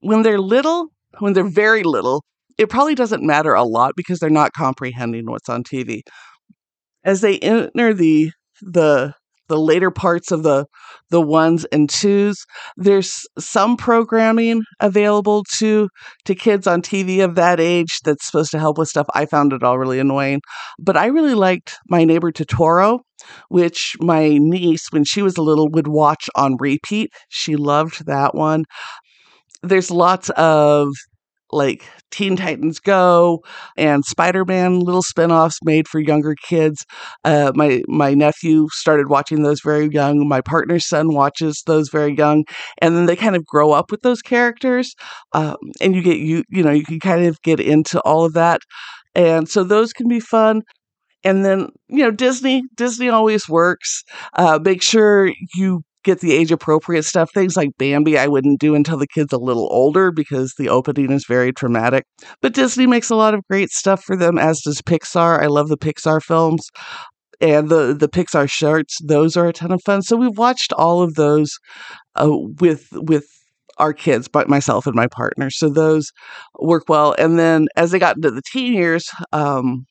When 0.00 0.22
they're 0.22 0.40
little, 0.40 0.88
when 1.20 1.32
they're 1.32 1.44
very 1.44 1.84
little, 1.84 2.24
it 2.58 2.68
probably 2.68 2.94
doesn't 2.94 3.22
matter 3.22 3.54
a 3.54 3.64
lot 3.64 3.92
because 3.96 4.18
they're 4.18 4.30
not 4.30 4.52
comprehending 4.52 5.26
what's 5.26 5.48
on 5.48 5.62
TV. 5.62 6.02
As 7.04 7.20
they 7.20 7.38
enter 7.38 7.94
the 7.94 8.32
the 8.60 9.14
the 9.48 9.58
later 9.58 9.90
parts 9.90 10.30
of 10.30 10.42
the 10.42 10.66
the 11.10 11.20
ones 11.20 11.64
and 11.66 11.88
twos. 11.90 12.36
There's 12.76 13.26
some 13.38 13.76
programming 13.76 14.62
available 14.80 15.44
to 15.58 15.88
to 16.24 16.34
kids 16.34 16.66
on 16.66 16.82
TV 16.82 17.22
of 17.24 17.34
that 17.34 17.60
age 17.60 18.00
that's 18.04 18.26
supposed 18.26 18.50
to 18.52 18.58
help 18.58 18.78
with 18.78 18.88
stuff. 18.88 19.06
I 19.14 19.26
found 19.26 19.52
it 19.52 19.62
all 19.62 19.78
really 19.78 19.98
annoying, 19.98 20.40
but 20.78 20.96
I 20.96 21.06
really 21.06 21.34
liked 21.34 21.76
My 21.88 22.04
Neighbor 22.04 22.32
Totoro, 22.32 23.00
which 23.48 23.94
my 24.00 24.38
niece, 24.38 24.86
when 24.90 25.04
she 25.04 25.22
was 25.22 25.36
a 25.36 25.42
little, 25.42 25.68
would 25.70 25.88
watch 25.88 26.28
on 26.34 26.56
repeat. 26.58 27.10
She 27.28 27.56
loved 27.56 28.06
that 28.06 28.34
one. 28.34 28.64
There's 29.62 29.90
lots 29.90 30.30
of 30.30 30.88
like 31.52 31.84
Teen 32.10 32.36
Titans 32.36 32.80
Go 32.80 33.42
and 33.76 34.04
Spider 34.04 34.44
Man 34.44 34.80
little 34.80 35.02
spinoffs 35.02 35.56
made 35.64 35.88
for 35.88 36.00
younger 36.00 36.34
kids. 36.34 36.84
Uh, 37.24 37.52
my 37.54 37.82
my 37.88 38.14
nephew 38.14 38.68
started 38.72 39.08
watching 39.08 39.42
those 39.42 39.60
very 39.60 39.88
young. 39.88 40.26
My 40.28 40.40
partner's 40.40 40.86
son 40.88 41.14
watches 41.14 41.62
those 41.66 41.88
very 41.88 42.14
young, 42.16 42.44
and 42.80 42.96
then 42.96 43.06
they 43.06 43.16
kind 43.16 43.36
of 43.36 43.44
grow 43.46 43.72
up 43.72 43.90
with 43.90 44.02
those 44.02 44.22
characters, 44.22 44.94
um, 45.32 45.56
and 45.80 45.94
you 45.94 46.02
get 46.02 46.18
you 46.18 46.44
you 46.50 46.62
know 46.62 46.72
you 46.72 46.84
can 46.84 47.00
kind 47.00 47.26
of 47.26 47.40
get 47.42 47.60
into 47.60 48.00
all 48.00 48.24
of 48.24 48.34
that, 48.34 48.60
and 49.14 49.48
so 49.48 49.64
those 49.64 49.92
can 49.92 50.08
be 50.08 50.20
fun. 50.20 50.62
And 51.24 51.44
then 51.44 51.68
you 51.88 52.04
know 52.04 52.10
Disney 52.10 52.62
Disney 52.76 53.08
always 53.08 53.48
works. 53.48 54.02
Uh, 54.34 54.58
make 54.62 54.82
sure 54.82 55.32
you 55.54 55.82
get 56.04 56.20
the 56.20 56.32
age 56.32 56.52
appropriate 56.52 57.04
stuff. 57.04 57.30
Things 57.32 57.56
like 57.56 57.70
Bambi, 57.78 58.18
I 58.18 58.26
wouldn't 58.26 58.60
do 58.60 58.74
until 58.74 58.98
the 58.98 59.06
kid's 59.06 59.32
a 59.32 59.38
little 59.38 59.68
older 59.70 60.10
because 60.10 60.54
the 60.58 60.68
opening 60.68 61.10
is 61.10 61.24
very 61.26 61.52
traumatic. 61.52 62.04
But 62.40 62.54
Disney 62.54 62.86
makes 62.86 63.10
a 63.10 63.16
lot 63.16 63.34
of 63.34 63.42
great 63.48 63.70
stuff 63.70 64.02
for 64.02 64.16
them, 64.16 64.38
as 64.38 64.60
does 64.60 64.82
Pixar. 64.82 65.42
I 65.42 65.46
love 65.46 65.68
the 65.68 65.78
Pixar 65.78 66.22
films. 66.22 66.66
And 67.40 67.68
the, 67.68 67.92
the 67.98 68.08
Pixar 68.08 68.48
shorts, 68.48 68.98
those 69.04 69.36
are 69.36 69.48
a 69.48 69.52
ton 69.52 69.72
of 69.72 69.82
fun. 69.84 70.02
So 70.02 70.16
we've 70.16 70.38
watched 70.38 70.72
all 70.74 71.02
of 71.02 71.14
those 71.14 71.50
uh, 72.14 72.30
with 72.60 72.86
with 72.92 73.26
our 73.78 73.92
kids, 73.92 74.28
but 74.28 74.48
myself 74.48 74.86
and 74.86 74.94
my 74.94 75.08
partner. 75.08 75.50
So 75.50 75.68
those 75.68 76.12
work 76.60 76.84
well. 76.88 77.14
And 77.18 77.38
then 77.38 77.66
as 77.74 77.90
they 77.90 77.98
got 77.98 78.16
into 78.16 78.30
the 78.30 78.42
teen 78.52 78.74
years, 78.74 79.08
um, 79.32 79.86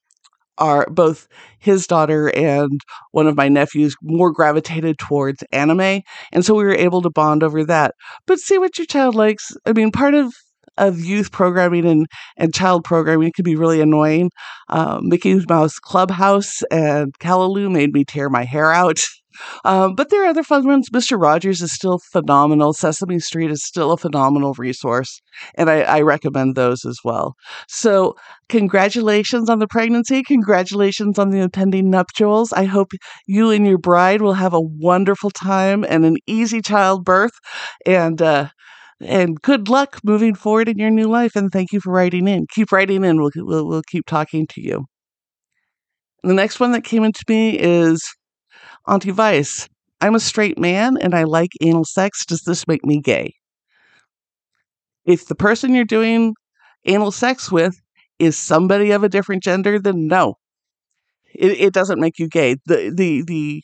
are 0.58 0.88
both 0.90 1.28
his 1.60 1.88
daughter 1.88 2.30
and 2.36 2.82
one 3.12 3.28
of 3.28 3.36
my 3.38 3.48
nephews 3.50 3.96
more 4.02 4.32
gravitated 4.32 4.98
towards 5.00 5.44
anime. 5.52 6.02
And 6.32 6.46
so 6.46 6.56
we 6.56 6.64
were 6.64 6.76
able 6.76 7.02
to 7.02 7.10
bond 7.10 7.44
over 7.44 7.64
that. 7.66 7.96
But 8.28 8.40
see 8.40 8.58
what 8.58 8.78
your 8.78 8.86
child 8.88 9.16
likes. 9.16 9.52
I 9.66 9.74
mean, 9.74 9.92
part 9.92 10.14
of 10.14 10.34
of 10.78 11.04
youth 11.04 11.32
programming 11.32 11.86
and, 11.86 12.08
and 12.38 12.54
child 12.54 12.84
programming 12.84 13.32
can 13.36 13.44
be 13.44 13.56
really 13.56 13.82
annoying. 13.82 14.32
Um, 14.70 15.10
Mickey 15.10 15.40
Mouse 15.48 15.80
Clubhouse 15.80 16.64
and 16.72 17.14
Caillou 17.20 17.70
made 17.70 17.94
me 17.94 18.06
tear 18.06 18.30
my 18.30 18.44
hair 18.46 18.72
out. 18.72 19.02
Um, 19.66 19.96
but 19.96 20.10
there 20.10 20.24
are 20.24 20.30
other 20.30 20.44
fun 20.44 20.66
ones. 20.66 20.90
Mr. 20.90 21.22
Rogers 21.22 21.62
is 21.62 21.74
still 21.74 22.00
phenomenal. 22.12 22.74
Sesame 22.74 23.20
Street 23.20 23.52
is 23.52 23.64
still 23.64 23.92
a 23.92 23.98
phenomenal 23.98 24.54
resource, 24.58 25.22
and 25.56 25.70
I, 25.70 25.82
I 25.82 26.02
recommend 26.02 26.56
those 26.56 26.86
as 26.86 27.00
well. 27.04 27.36
So, 27.68 28.16
congratulations 28.50 29.50
on 29.50 29.60
the 29.60 29.68
pregnancy. 29.68 30.24
Congratulations 30.24 31.18
on 31.20 31.30
the 31.30 31.40
impending 31.40 31.90
nuptials. 31.90 32.54
I 32.54 32.66
hope 32.66 32.92
you 33.28 33.52
and 33.52 33.66
your 33.66 33.78
bride 33.78 34.22
will 34.22 34.34
have 34.34 34.54
a 34.54 34.62
wonderful 34.62 35.32
time 35.32 35.84
and 35.88 36.06
an 36.06 36.18
easy 36.28 36.62
childbirth. 36.62 37.34
And, 37.86 38.22
uh, 38.22 38.50
and 39.02 39.42
good 39.42 39.68
luck 39.68 40.00
moving 40.04 40.36
forward 40.36 40.70
in 40.70 40.78
your 40.78 40.92
new 40.92 41.08
life. 41.08 41.36
And 41.36 41.52
thank 41.52 41.72
you 41.72 41.80
for 41.80 41.92
writing 41.92 42.28
in. 42.28 42.46
Keep 42.54 42.72
writing 42.72 43.04
in. 43.04 43.18
We'll, 43.22 43.32
we'll, 43.36 43.68
we'll 43.68 43.82
keep 43.90 44.06
talking 44.06 44.48
to 44.48 44.62
you. 44.62 44.86
The 46.24 46.34
next 46.34 46.60
one 46.60 46.72
that 46.74 46.84
came 46.84 47.04
into 47.04 47.24
me 47.28 47.58
is 47.58 48.04
Auntie 48.88 49.12
Vice, 49.12 49.68
I'm 50.02 50.16
a 50.16 50.20
straight 50.20 50.58
man 50.58 50.98
and 50.98 51.14
I 51.14 51.24
like 51.24 51.52
anal 51.62 51.86
sex. 51.86 52.26
Does 52.26 52.42
this 52.42 52.68
make 52.68 52.84
me 52.84 53.00
gay? 53.00 53.36
If 55.06 55.28
the 55.28 55.36
person 55.36 55.74
you're 55.74 55.86
doing 55.86 56.36
anal 56.86 57.12
sex 57.12 57.52
with 57.52 57.76
is 58.20 58.38
somebody 58.38 58.92
of 58.92 59.04
a 59.04 59.10
different 59.10 59.44
gender, 59.44 59.80
then 59.80 60.08
no. 60.08 60.36
It, 61.34 61.52
it 61.60 61.74
doesn't 61.74 62.00
make 62.00 62.20
you 62.20 62.28
gay. 62.28 62.56
The 62.66 62.92
the 62.94 63.24
the 63.24 63.64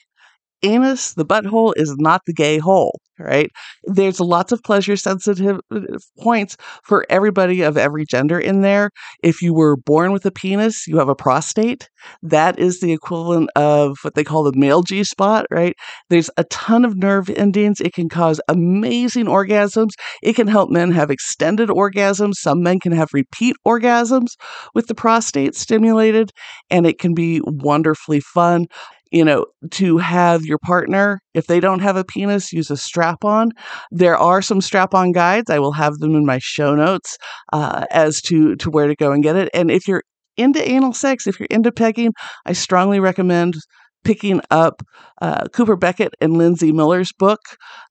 anus, 0.64 1.14
the 1.14 1.26
butthole, 1.26 1.74
is 1.76 1.96
not 1.98 2.22
the 2.26 2.34
gay 2.34 2.58
hole, 2.60 3.00
right? 3.20 3.50
There's 3.84 4.20
lots 4.20 4.52
of 4.52 4.64
pleasure 4.64 4.96
sensitive 4.96 5.60
uh, 5.72 5.82
points 6.20 6.58
for 6.84 7.06
everybody 7.10 7.62
of 7.62 7.78
every 7.78 8.06
gender 8.06 8.40
in 8.40 8.62
there. 8.62 8.90
If 9.24 9.42
you 9.42 9.54
were 9.54 9.78
born 9.78 10.12
with 10.12 10.26
a 10.26 10.32
penis, 10.32 10.88
you 10.88 10.98
have 10.98 11.10
a 11.10 11.16
prostate. 11.16 11.90
That 12.22 12.60
is 12.60 12.80
the 12.80 12.94
equivalent 12.94 13.50
of 13.56 13.98
what 14.02 14.16
they 14.16 14.24
call 14.24 14.44
the 14.44 14.58
male 14.58 14.84
G 14.84 15.04
spot, 15.04 15.46
right? 15.52 15.76
There's 16.10 16.30
a 16.38 16.44
ton 16.46 16.86
of 16.86 16.98
nerve 16.98 17.30
endings. 17.30 17.82
It 17.82 17.94
can 17.94 18.10
cause 18.10 18.40
amazing 18.48 19.26
orgasms. 19.26 19.92
It 20.22 20.36
can 20.36 20.48
help 20.48 20.70
men 20.70 20.92
have 20.92 21.12
extended 21.12 21.70
orgasms. 21.70 22.36
Some 22.36 22.62
men 22.62 22.80
can 22.80 22.92
have 22.92 23.10
repeat 23.14 23.56
orgasms 23.66 24.36
with 24.74 24.88
the 24.88 24.96
prostate 24.96 25.56
stimulated, 25.56 26.32
and 26.70 26.86
it 26.86 27.00
can 27.00 27.14
be 27.14 27.42
wonderfully 27.44 28.20
fun 28.20 28.66
you 29.12 29.24
know, 29.24 29.46
to 29.72 29.98
have 29.98 30.44
your 30.44 30.58
partner, 30.60 31.20
if 31.34 31.48
they 31.48 31.60
don't 31.60 31.80
have 31.80 31.96
a 31.96 32.04
penis, 32.04 32.52
use 32.52 32.70
a 32.70 32.78
strap 32.78 33.24
on. 33.24 33.52
There 33.92 34.18
are 34.18 34.42
some 34.42 34.62
strap 34.62 34.94
on 34.94 35.12
guides. 35.12 35.50
I 35.50 35.60
will 35.60 35.74
have 35.74 35.96
them 35.96 36.16
in 36.16 36.26
my 36.26 36.40
show 36.42 36.76
notes 36.76 37.18
uh, 37.54 37.86
as 37.92 38.22
to, 38.24 38.56
to 38.58 38.70
where 38.70 38.88
to 38.88 38.96
go 38.96 39.12
and 39.12 39.24
get 39.24 39.36
it. 39.36 39.50
And 39.54 39.72
if 39.72 39.88
you're 39.88 40.04
into 40.38 40.68
anal 40.68 40.94
sex, 40.94 41.28
if 41.28 41.40
you're 41.40 41.48
into 41.50 41.72
pegging, 41.72 42.14
I 42.46 42.54
strongly 42.54 43.00
recommend 43.00 43.56
picking 44.04 44.40
up 44.52 44.82
uh, 45.22 45.48
Cooper 45.54 45.76
Beckett 45.76 46.14
and 46.22 46.34
Lyndzi 46.34 46.72
Miller's 46.74 47.12
book, 47.18 47.40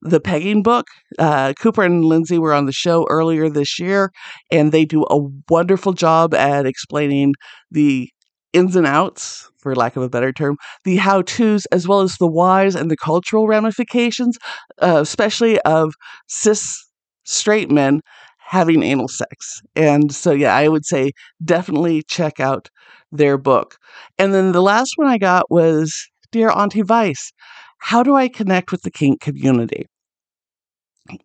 The 0.01 0.19
Pegging 0.19 0.63
Book. 0.63 0.87
Uh, 1.19 1.53
Cooper 1.61 1.83
and 1.83 2.03
Lyndzi 2.05 2.39
were 2.39 2.53
on 2.53 2.65
the 2.65 2.71
show 2.71 3.05
earlier 3.09 3.49
this 3.49 3.77
year, 3.79 4.11
and 4.51 4.71
they 4.71 4.83
do 4.83 5.05
a 5.09 5.19
wonderful 5.49 5.93
job 5.93 6.33
at 6.33 6.65
explaining 6.65 7.33
the 7.69 8.09
ins 8.57 8.75
and 8.75 8.87
outs, 8.87 9.49
for 9.59 9.75
lack 9.75 9.95
of 9.95 10.03
a 10.03 10.09
better 10.09 10.33
term, 10.33 10.57
the 10.83 10.95
how 10.97 11.21
to's 11.21 11.65
as 11.67 11.87
well 11.87 12.01
as 12.01 12.15
the 12.15 12.27
whys 12.27 12.75
and 12.75 12.89
the 12.89 12.97
cultural 12.97 13.47
ramifications, 13.47 14.37
uh, 14.81 14.99
especially 15.01 15.59
of 15.61 15.93
cis 16.27 16.83
straight 17.25 17.69
men 17.69 18.01
having 18.37 18.81
anal 18.83 19.09
sex. 19.09 19.61
And 19.75 20.13
so, 20.13 20.31
yeah, 20.31 20.55
I 20.55 20.69
would 20.69 20.85
say 20.85 21.11
definitely 21.43 22.03
check 22.07 22.39
out 22.39 22.69
their 23.11 23.37
book. 23.37 23.77
And 24.17 24.33
then 24.33 24.53
the 24.53 24.61
last 24.61 24.93
one 24.95 25.07
I 25.07 25.17
got 25.17 25.51
was 25.51 25.93
Dear 26.31 26.49
Auntie 26.49 26.81
Vice, 26.81 27.31
how 27.79 28.03
do 28.03 28.15
I 28.15 28.27
connect 28.27 28.71
with 28.71 28.81
the 28.81 28.91
kink 28.91 29.19
community? 29.21 29.85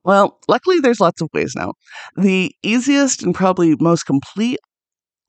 Well, 0.04 0.38
luckily, 0.48 0.80
there's 0.80 1.00
lots 1.00 1.20
of 1.20 1.28
ways 1.32 1.54
now. 1.56 1.72
The 2.16 2.54
easiest 2.62 3.22
and 3.22 3.34
probably 3.34 3.74
most 3.80 4.04
complete 4.04 4.60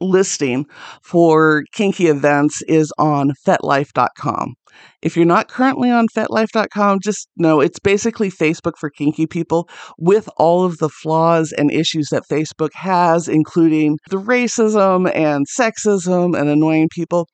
listing 0.03 0.65
for 1.01 1.63
kinky 1.74 2.07
events 2.07 2.62
is 2.67 2.91
on 2.98 3.31
fetlife.com. 3.45 4.55
If 5.01 5.15
you're 5.15 5.25
not 5.25 5.50
currently 5.50 5.91
on 5.91 6.07
fetlife.com, 6.07 7.00
just 7.01 7.27
know 7.38 7.60
it's 7.60 7.79
basically 7.79 8.31
Facebook 8.31 8.74
for 8.79 8.89
kinky 8.89 9.27
people 9.27 9.67
with 9.98 10.29
all 10.38 10.63
of 10.63 10.77
the 10.77 10.89
flaws 10.89 11.51
and 11.51 11.72
issues 11.72 12.07
that 12.12 12.24
Facebook 12.29 12.74
has, 12.74 13.27
including 13.27 13.98
the 14.10 14.17
racism 14.17 15.13
and 15.13 15.45
sexism 15.48 16.39
and 16.39 16.50
annoying 16.50 16.89
people. 16.89 17.27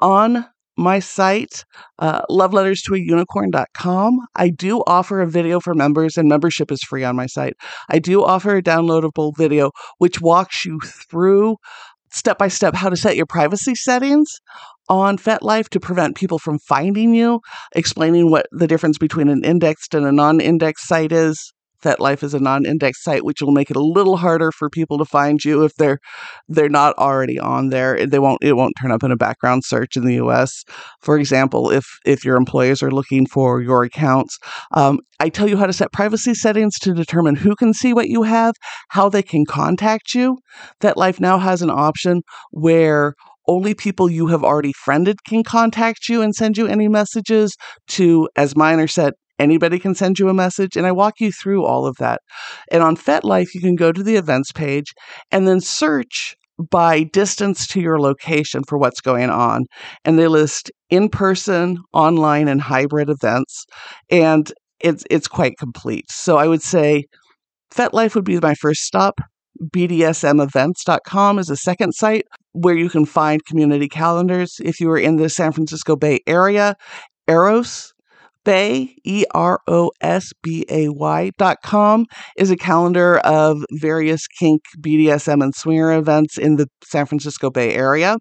On 0.00 0.46
my 0.78 1.00
site, 1.00 1.64
uh, 1.98 2.22
loveletterstoaunicorn.com. 2.30 4.18
I 4.36 4.48
do 4.50 4.84
offer 4.86 5.20
a 5.20 5.26
video 5.26 5.58
for 5.58 5.74
members, 5.74 6.16
and 6.16 6.28
membership 6.28 6.70
is 6.70 6.80
free 6.82 7.02
on 7.02 7.16
my 7.16 7.26
site. 7.26 7.54
I 7.88 7.98
do 7.98 8.24
offer 8.24 8.56
a 8.56 8.62
downloadable 8.62 9.32
video 9.36 9.72
which 9.98 10.20
walks 10.20 10.64
you 10.64 10.78
through 11.10 11.56
step 12.10 12.38
by 12.38 12.48
step 12.48 12.74
how 12.74 12.88
to 12.88 12.96
set 12.96 13.16
your 13.16 13.26
privacy 13.26 13.74
settings 13.74 14.40
on 14.88 15.18
FetLife 15.18 15.68
to 15.68 15.80
prevent 15.80 16.16
people 16.16 16.38
from 16.38 16.58
finding 16.58 17.14
you, 17.14 17.40
explaining 17.74 18.30
what 18.30 18.46
the 18.52 18.66
difference 18.66 18.98
between 18.98 19.28
an 19.28 19.44
indexed 19.44 19.94
and 19.94 20.06
a 20.06 20.12
non 20.12 20.40
indexed 20.40 20.86
site 20.86 21.12
is, 21.12 21.52
FetLife 21.82 22.22
is 22.22 22.34
a 22.34 22.40
non-index 22.40 23.02
site, 23.02 23.24
which 23.24 23.40
will 23.40 23.52
make 23.52 23.70
it 23.70 23.76
a 23.76 23.82
little 23.82 24.16
harder 24.16 24.50
for 24.52 24.68
people 24.68 24.98
to 24.98 25.04
find 25.04 25.44
you 25.44 25.64
if 25.64 25.74
they're 25.74 25.98
they're 26.48 26.68
not 26.68 26.96
already 26.98 27.38
on 27.38 27.68
there. 27.68 28.06
They 28.06 28.18
won't 28.18 28.42
it 28.42 28.54
won't 28.54 28.74
turn 28.80 28.90
up 28.90 29.02
in 29.02 29.12
a 29.12 29.16
background 29.16 29.64
search 29.64 29.96
in 29.96 30.04
the 30.04 30.14
U.S. 30.14 30.64
For 31.00 31.18
example, 31.18 31.70
if 31.70 31.84
if 32.04 32.24
your 32.24 32.36
employers 32.36 32.82
are 32.82 32.90
looking 32.90 33.26
for 33.26 33.62
your 33.62 33.84
accounts, 33.84 34.38
um, 34.74 35.00
I 35.20 35.28
tell 35.28 35.48
you 35.48 35.56
how 35.56 35.66
to 35.66 35.72
set 35.72 35.92
privacy 35.92 36.34
settings 36.34 36.78
to 36.80 36.94
determine 36.94 37.36
who 37.36 37.54
can 37.56 37.72
see 37.74 37.92
what 37.92 38.08
you 38.08 38.22
have, 38.22 38.54
how 38.88 39.08
they 39.08 39.22
can 39.22 39.44
contact 39.44 40.14
you. 40.14 40.38
FetLife 40.80 41.20
now 41.20 41.38
has 41.38 41.62
an 41.62 41.70
option 41.70 42.22
where 42.50 43.14
only 43.48 43.74
people 43.74 44.10
you 44.10 44.26
have 44.26 44.44
already 44.44 44.72
friended 44.72 45.24
can 45.24 45.42
contact 45.42 46.08
you 46.08 46.20
and 46.20 46.34
send 46.34 46.58
you 46.58 46.66
any 46.66 46.86
messages 46.86 47.56
to, 47.88 48.28
as 48.36 48.54
mine 48.54 48.78
are 48.78 48.86
set, 48.86 49.14
Anybody 49.38 49.78
can 49.78 49.94
send 49.94 50.18
you 50.18 50.28
a 50.28 50.34
message, 50.34 50.76
and 50.76 50.86
I 50.86 50.92
walk 50.92 51.20
you 51.20 51.32
through 51.32 51.64
all 51.64 51.86
of 51.86 51.96
that. 51.98 52.20
And 52.70 52.82
on 52.82 52.96
FetLife, 52.96 53.54
you 53.54 53.60
can 53.60 53.76
go 53.76 53.92
to 53.92 54.02
the 54.02 54.16
events 54.16 54.52
page 54.52 54.92
and 55.30 55.46
then 55.46 55.60
search 55.60 56.36
by 56.70 57.04
distance 57.04 57.66
to 57.68 57.80
your 57.80 58.00
location 58.00 58.62
for 58.68 58.78
what's 58.78 59.00
going 59.00 59.30
on. 59.30 59.66
And 60.04 60.18
they 60.18 60.26
list 60.26 60.70
in 60.90 61.08
person, 61.08 61.78
online, 61.92 62.48
and 62.48 62.60
hybrid 62.60 63.08
events. 63.08 63.64
And 64.10 64.52
it's 64.80 65.04
it's 65.10 65.28
quite 65.28 65.58
complete. 65.58 66.10
So 66.10 66.36
I 66.36 66.46
would 66.46 66.62
say 66.62 67.04
FetLife 67.74 68.14
would 68.14 68.24
be 68.24 68.38
my 68.40 68.54
first 68.54 68.82
stop. 68.82 69.20
BDSMevents.com 69.74 71.38
is 71.38 71.50
a 71.50 71.56
second 71.56 71.92
site 71.92 72.24
where 72.52 72.76
you 72.76 72.88
can 72.88 73.04
find 73.04 73.44
community 73.44 73.88
calendars. 73.88 74.56
If 74.64 74.80
you 74.80 74.90
are 74.90 74.98
in 74.98 75.16
the 75.16 75.28
San 75.28 75.52
Francisco 75.52 75.96
Bay 75.96 76.20
Area, 76.26 76.76
Eros 77.26 77.92
Bay, 78.48 78.94
E 79.04 79.26
R 79.34 79.60
O 79.68 79.90
S 80.00 80.32
B 80.42 80.64
A 80.70 80.88
Y 80.88 81.30
dot 81.36 81.58
com, 81.62 82.06
is 82.38 82.50
a 82.50 82.56
calendar 82.56 83.18
of 83.18 83.58
various 83.72 84.26
kink, 84.26 84.62
BDSM, 84.80 85.42
and 85.42 85.54
swinger 85.54 85.92
events 85.92 86.38
in 86.38 86.56
the 86.56 86.66
San 86.82 87.04
Francisco 87.04 87.50
Bay 87.50 87.74
Area. 87.74 88.16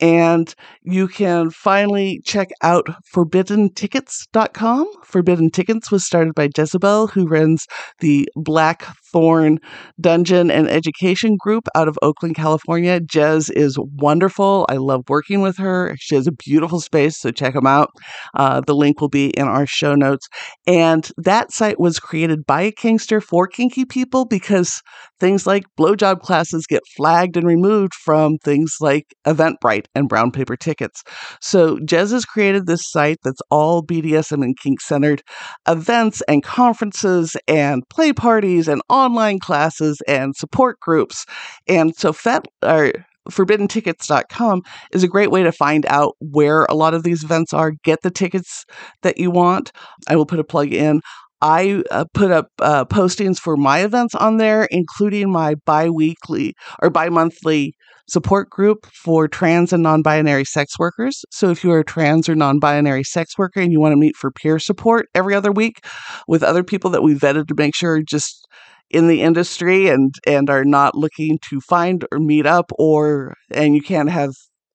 And 0.00 0.52
you 0.82 1.06
can 1.06 1.50
finally 1.50 2.20
check 2.24 2.50
out 2.62 2.86
ForbiddenTickets.com. 3.14 4.86
Forbidden 5.04 5.50
Tickets 5.50 5.90
was 5.90 6.04
started 6.04 6.34
by 6.34 6.48
Jezebel, 6.56 7.06
who 7.06 7.26
runs 7.26 7.66
the 8.00 8.28
Blackthorn 8.34 9.58
Dungeon 10.00 10.50
and 10.50 10.68
Education 10.68 11.36
Group 11.38 11.68
out 11.76 11.86
of 11.86 11.96
Oakland, 12.02 12.34
California. 12.34 13.00
Jez 13.00 13.50
is 13.52 13.78
wonderful. 13.78 14.66
I 14.68 14.76
love 14.76 15.04
working 15.08 15.40
with 15.40 15.56
her. 15.58 15.94
She 16.00 16.16
has 16.16 16.26
a 16.26 16.32
beautiful 16.32 16.80
space, 16.80 17.18
so 17.20 17.30
check 17.30 17.54
them 17.54 17.66
out. 17.66 17.90
Uh, 18.34 18.60
the 18.66 18.74
link 18.74 19.00
will 19.00 19.08
be 19.08 19.28
in 19.28 19.46
our 19.46 19.66
show 19.66 19.94
notes. 19.94 20.26
And 20.66 21.08
that 21.18 21.52
site 21.52 21.78
was 21.78 22.00
created 22.00 22.44
by 22.46 22.62
a 22.62 22.72
Kinkster 22.72 23.22
for 23.22 23.46
kinky 23.46 23.84
people 23.84 24.24
because 24.24 24.82
things 25.20 25.46
like 25.46 25.64
blowjob 25.78 26.20
classes 26.20 26.66
get 26.66 26.82
flagged 26.96 27.36
and 27.36 27.46
removed 27.46 27.94
from 27.94 28.38
things 28.38 28.76
like 28.80 29.14
Eventbrite 29.26 29.83
and 29.94 30.08
brown 30.08 30.30
paper 30.30 30.56
tickets. 30.56 31.02
So 31.40 31.78
Jez 31.78 32.12
has 32.12 32.24
created 32.24 32.66
this 32.66 32.90
site 32.90 33.18
that's 33.24 33.42
all 33.50 33.82
BDSM 33.82 34.42
and 34.42 34.58
kink 34.58 34.80
centered 34.80 35.22
events 35.68 36.22
and 36.28 36.42
conferences 36.42 37.36
and 37.48 37.82
play 37.88 38.12
parties 38.12 38.68
and 38.68 38.82
online 38.88 39.38
classes 39.38 40.00
and 40.06 40.34
support 40.36 40.80
groups. 40.80 41.24
And 41.66 41.94
so 41.96 42.12
Fet 42.12 42.46
or 42.62 42.92
forbiddentickets.com 43.30 44.62
is 44.92 45.02
a 45.02 45.08
great 45.08 45.30
way 45.30 45.42
to 45.42 45.52
find 45.52 45.86
out 45.86 46.14
where 46.20 46.64
a 46.64 46.74
lot 46.74 46.94
of 46.94 47.02
these 47.02 47.24
events 47.24 47.52
are, 47.52 47.72
get 47.82 48.02
the 48.02 48.10
tickets 48.10 48.64
that 49.02 49.18
you 49.18 49.30
want. 49.30 49.72
I 50.08 50.16
will 50.16 50.26
put 50.26 50.40
a 50.40 50.44
plug 50.44 50.72
in. 50.72 51.00
I 51.40 51.82
uh, 51.90 52.06
put 52.14 52.30
up 52.30 52.48
uh, 52.60 52.84
postings 52.86 53.38
for 53.38 53.56
my 53.56 53.80
events 53.80 54.14
on 54.14 54.38
there, 54.38 54.66
including 54.70 55.30
my 55.30 55.56
bi 55.66 55.90
weekly 55.90 56.54
or 56.80 56.90
bi 56.90 57.08
monthly 57.10 57.74
support 58.06 58.50
group 58.50 58.86
for 58.86 59.28
trans 59.28 59.72
and 59.72 59.82
non 59.82 60.02
binary 60.02 60.44
sex 60.44 60.78
workers. 60.78 61.24
So 61.30 61.50
if 61.50 61.64
you 61.64 61.72
are 61.72 61.80
a 61.80 61.84
trans 61.84 62.28
or 62.28 62.34
non 62.34 62.58
binary 62.58 63.04
sex 63.04 63.38
worker 63.38 63.60
and 63.60 63.72
you 63.72 63.80
want 63.80 63.92
to 63.92 63.96
meet 63.96 64.16
for 64.16 64.30
peer 64.30 64.58
support 64.58 65.06
every 65.14 65.34
other 65.34 65.52
week 65.52 65.84
with 66.28 66.42
other 66.42 66.64
people 66.64 66.90
that 66.90 67.02
we 67.02 67.14
vetted 67.14 67.48
to 67.48 67.54
make 67.56 67.74
sure 67.74 68.02
just 68.02 68.46
in 68.90 69.08
the 69.08 69.22
industry 69.22 69.88
and 69.88 70.14
and 70.26 70.50
are 70.50 70.64
not 70.64 70.94
looking 70.94 71.38
to 71.50 71.60
find 71.60 72.04
or 72.12 72.18
meet 72.18 72.46
up 72.46 72.70
or 72.78 73.34
and 73.50 73.74
you 73.74 73.82
can't 73.82 74.10
have 74.10 74.30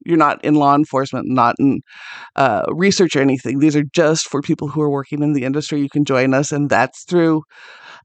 you're 0.05 0.17
not 0.17 0.43
in 0.43 0.55
law 0.55 0.75
enforcement, 0.75 1.27
not 1.27 1.55
in 1.59 1.81
uh, 2.35 2.65
research 2.69 3.15
or 3.15 3.21
anything. 3.21 3.59
These 3.59 3.75
are 3.75 3.83
just 3.93 4.27
for 4.27 4.41
people 4.41 4.69
who 4.69 4.81
are 4.81 4.89
working 4.89 5.21
in 5.21 5.33
the 5.33 5.43
industry. 5.43 5.81
You 5.81 5.89
can 5.89 6.05
join 6.05 6.33
us, 6.33 6.51
and 6.51 6.69
that's 6.69 7.03
through. 7.03 7.43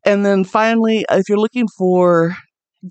And 0.04 0.26
then 0.26 0.44
finally, 0.44 1.04
if 1.10 1.28
you're 1.28 1.38
looking 1.38 1.66
for 1.78 2.36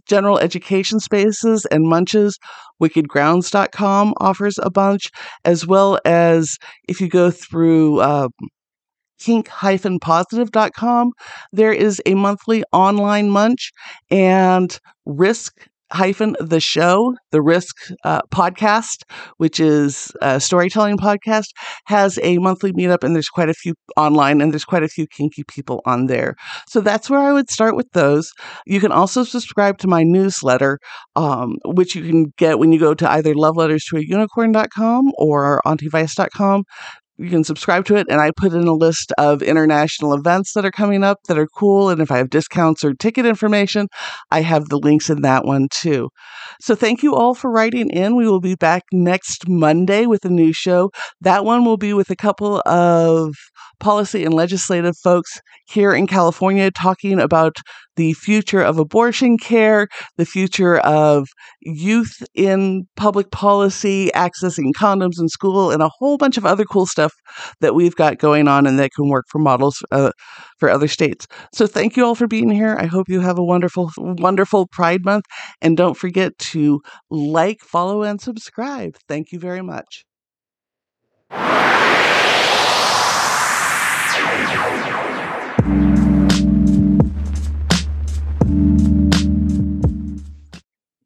general 0.07 0.39
education 0.39 0.99
spaces 0.99 1.65
and 1.67 1.87
munches, 1.87 2.37
wickedgrounds.com 2.81 4.13
offers 4.19 4.55
a 4.61 4.69
bunch, 4.69 5.09
as 5.45 5.65
well 5.65 5.99
as 6.05 6.57
if 6.87 6.99
you 7.01 7.07
go 7.07 7.31
through. 7.31 8.01
Um, 8.01 8.29
kink-positive.com 9.19 11.11
there 11.53 11.71
is 11.71 12.01
a 12.05 12.13
monthly 12.13 12.63
online 12.73 13.29
munch 13.29 13.71
and 14.11 14.77
risk 15.05 15.67
hyphen 15.93 16.35
the 16.39 16.59
show, 16.59 17.15
the 17.31 17.41
Risk 17.41 17.75
uh, 18.03 18.21
podcast, 18.33 19.03
which 19.37 19.59
is 19.59 20.11
a 20.21 20.39
storytelling 20.39 20.97
podcast, 20.97 21.47
has 21.85 22.19
a 22.23 22.37
monthly 22.39 22.73
meetup, 22.73 23.03
and 23.03 23.15
there's 23.15 23.29
quite 23.29 23.49
a 23.49 23.53
few 23.53 23.75
online, 23.95 24.41
and 24.41 24.51
there's 24.51 24.65
quite 24.65 24.83
a 24.83 24.87
few 24.87 25.07
kinky 25.07 25.43
people 25.47 25.81
on 25.85 26.07
there. 26.07 26.35
So 26.67 26.81
that's 26.81 27.09
where 27.09 27.19
I 27.19 27.31
would 27.31 27.49
start 27.49 27.75
with 27.75 27.89
those. 27.93 28.31
You 28.65 28.79
can 28.79 28.91
also 28.91 29.23
subscribe 29.23 29.77
to 29.79 29.87
my 29.87 30.03
newsletter, 30.03 30.79
um, 31.15 31.57
which 31.65 31.95
you 31.95 32.03
can 32.03 32.33
get 32.37 32.59
when 32.59 32.71
you 32.71 32.79
go 32.79 32.93
to 32.93 33.11
either 33.11 33.33
loveletterstoaunicorn.com 33.33 35.11
or 35.17 35.61
auntyvice.com 35.65 36.63
you 37.17 37.29
can 37.29 37.43
subscribe 37.43 37.85
to 37.85 37.95
it 37.95 38.07
and 38.09 38.21
i 38.21 38.31
put 38.35 38.53
in 38.53 38.67
a 38.67 38.73
list 38.73 39.11
of 39.17 39.41
international 39.41 40.13
events 40.13 40.53
that 40.53 40.65
are 40.65 40.71
coming 40.71 41.03
up 41.03 41.17
that 41.27 41.37
are 41.37 41.47
cool 41.47 41.89
and 41.89 42.01
if 42.01 42.11
i 42.11 42.17
have 42.17 42.29
discounts 42.29 42.83
or 42.83 42.93
ticket 42.93 43.25
information 43.25 43.87
i 44.31 44.41
have 44.41 44.69
the 44.69 44.77
links 44.77 45.09
in 45.09 45.21
that 45.21 45.45
one 45.45 45.67
too. 45.71 46.09
So 46.61 46.75
thank 46.75 47.03
you 47.03 47.15
all 47.15 47.33
for 47.33 47.51
writing 47.51 47.89
in. 47.89 48.15
We 48.15 48.27
will 48.27 48.39
be 48.39 48.55
back 48.55 48.83
next 48.91 49.47
monday 49.47 50.05
with 50.05 50.25
a 50.25 50.29
new 50.29 50.53
show. 50.53 50.91
That 51.21 51.45
one 51.45 51.65
will 51.65 51.77
be 51.77 51.93
with 51.93 52.09
a 52.09 52.15
couple 52.15 52.61
of 52.65 53.33
policy 53.79 54.23
and 54.23 54.33
legislative 54.33 54.95
folks 55.03 55.41
here 55.67 55.93
in 55.93 56.07
california 56.07 56.71
talking 56.71 57.19
about 57.19 57.57
the 57.95 58.13
future 58.13 58.61
of 58.61 58.77
abortion 58.79 59.37
care, 59.37 59.87
the 60.17 60.25
future 60.25 60.77
of 60.77 61.27
youth 61.61 62.23
in 62.33 62.87
public 62.95 63.31
policy, 63.31 64.09
accessing 64.15 64.71
condoms 64.73 65.19
in 65.19 65.27
school, 65.29 65.71
and 65.71 65.81
a 65.81 65.89
whole 65.97 66.17
bunch 66.17 66.37
of 66.37 66.45
other 66.45 66.65
cool 66.65 66.85
stuff 66.85 67.13
that 67.61 67.75
we've 67.75 67.95
got 67.95 68.17
going 68.17 68.47
on 68.47 68.65
and 68.65 68.79
that 68.79 68.91
can 68.95 69.09
work 69.09 69.25
for 69.29 69.39
models 69.39 69.83
uh, 69.91 70.11
for 70.57 70.69
other 70.69 70.87
states. 70.87 71.27
So 71.53 71.67
thank 71.67 71.95
you 71.97 72.05
all 72.05 72.15
for 72.15 72.27
being 72.27 72.49
here. 72.49 72.75
I 72.79 72.85
hope 72.85 73.09
you 73.09 73.19
have 73.21 73.37
a 73.37 73.43
wonderful, 73.43 73.91
wonderful 73.97 74.67
Pride 74.67 75.05
Month. 75.05 75.25
And 75.61 75.77
don't 75.77 75.97
forget 75.97 76.37
to 76.37 76.81
like, 77.09 77.61
follow, 77.61 78.03
and 78.03 78.19
subscribe. 78.21 78.95
Thank 79.07 79.31
you 79.31 79.39
very 79.39 79.61
much. 79.61 80.03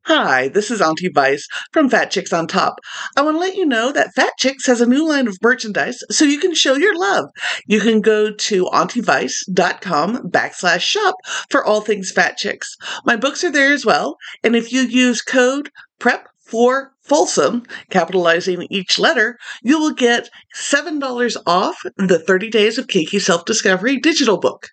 Hi, 0.10 0.48
this 0.48 0.72
is 0.72 0.80
Auntie 0.80 1.10
Vice 1.10 1.50
from 1.74 1.90
Fat 1.90 2.12
Chicks 2.12 2.32
on 2.32 2.48
Top. 2.48 2.80
I 3.18 3.22
want 3.24 3.36
to 3.36 3.42
let 3.42 3.58
you 3.58 3.66
know 3.66 3.92
that 3.92 4.14
Fat 4.16 4.32
Chicks 4.40 4.66
has 4.66 4.80
a 4.80 4.86
new 4.86 5.06
line 5.06 5.28
of 5.28 5.38
merchandise 5.42 6.02
so 6.10 6.24
you 6.24 6.40
can 6.40 6.54
show 6.54 6.76
your 6.76 6.98
love. 6.98 7.26
You 7.66 7.82
can 7.82 8.00
go 8.00 8.32
to 8.32 8.68
auntie-vice.com 8.68 10.30
backslash 10.30 10.80
shop 10.80 11.16
for 11.50 11.62
all 11.62 11.82
things 11.82 12.10
Fat 12.10 12.38
Chicks. 12.38 12.78
My 13.06 13.18
books 13.18 13.44
are 13.44 13.52
there 13.52 13.74
as 13.74 13.86
well, 13.86 14.16
and 14.46 14.56
if 14.56 14.72
you 14.72 14.84
use 14.84 15.22
code 15.22 15.72
PREP 16.00 16.30
for 16.40 16.94
Folsom, 17.04 17.64
capitalizing 17.90 18.66
each 18.70 18.98
letter, 18.98 19.38
you 19.62 19.78
will 19.78 19.94
get 19.94 20.30
$7 20.56 21.36
off 21.46 21.82
the 21.98 22.20
30 22.20 22.50
Days 22.50 22.78
of 22.78 22.88
Kinky 22.88 23.20
Self 23.20 23.44
Discovery 23.44 24.00
digital 24.00 24.38
book. 24.38 24.70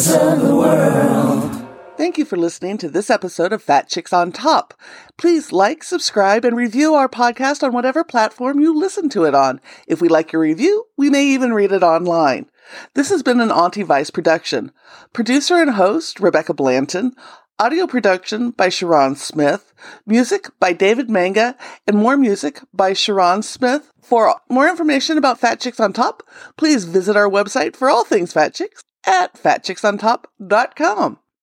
Of 0.00 0.40
the 0.40 0.56
world. 0.56 1.68
Thank 1.98 2.16
you 2.16 2.24
for 2.24 2.38
listening 2.38 2.78
to 2.78 2.88
this 2.88 3.10
episode 3.10 3.52
of 3.52 3.62
Fat 3.62 3.86
Chicks 3.86 4.14
on 4.14 4.32
Top. 4.32 4.72
Please 5.18 5.52
like, 5.52 5.84
subscribe, 5.84 6.42
and 6.42 6.56
review 6.56 6.94
our 6.94 7.06
podcast 7.06 7.62
on 7.62 7.74
whatever 7.74 8.02
platform 8.02 8.60
you 8.60 8.74
listen 8.74 9.10
to 9.10 9.24
it 9.24 9.34
on. 9.34 9.60
If 9.86 10.00
we 10.00 10.08
like 10.08 10.32
your 10.32 10.40
review, 10.40 10.86
we 10.96 11.10
may 11.10 11.26
even 11.26 11.52
read 11.52 11.70
it 11.70 11.82
online. 11.82 12.46
This 12.94 13.10
has 13.10 13.22
been 13.22 13.40
an 13.40 13.50
Auntie 13.50 13.82
Vice 13.82 14.08
production. 14.08 14.72
Producer 15.12 15.56
and 15.56 15.72
host, 15.72 16.18
Rebecca 16.18 16.54
Blanton. 16.54 17.12
Audio 17.58 17.86
production 17.86 18.52
by 18.52 18.70
Sharon 18.70 19.16
Smith. 19.16 19.74
Music 20.06 20.48
by 20.58 20.72
David 20.72 21.10
Manga. 21.10 21.58
And 21.86 21.98
more 21.98 22.16
music 22.16 22.62
by 22.72 22.94
Sharon 22.94 23.42
Smith. 23.42 23.92
For 24.00 24.40
more 24.48 24.66
information 24.66 25.18
about 25.18 25.38
Fat 25.38 25.60
Chicks 25.60 25.78
on 25.78 25.92
Top, 25.92 26.22
please 26.56 26.86
visit 26.86 27.16
our 27.16 27.28
website 27.28 27.76
for 27.76 27.90
all 27.90 28.06
things 28.06 28.32
Fat 28.32 28.54
Chicks 28.54 28.80
at 29.06 29.34
fatchicksontop.com. 29.34 31.18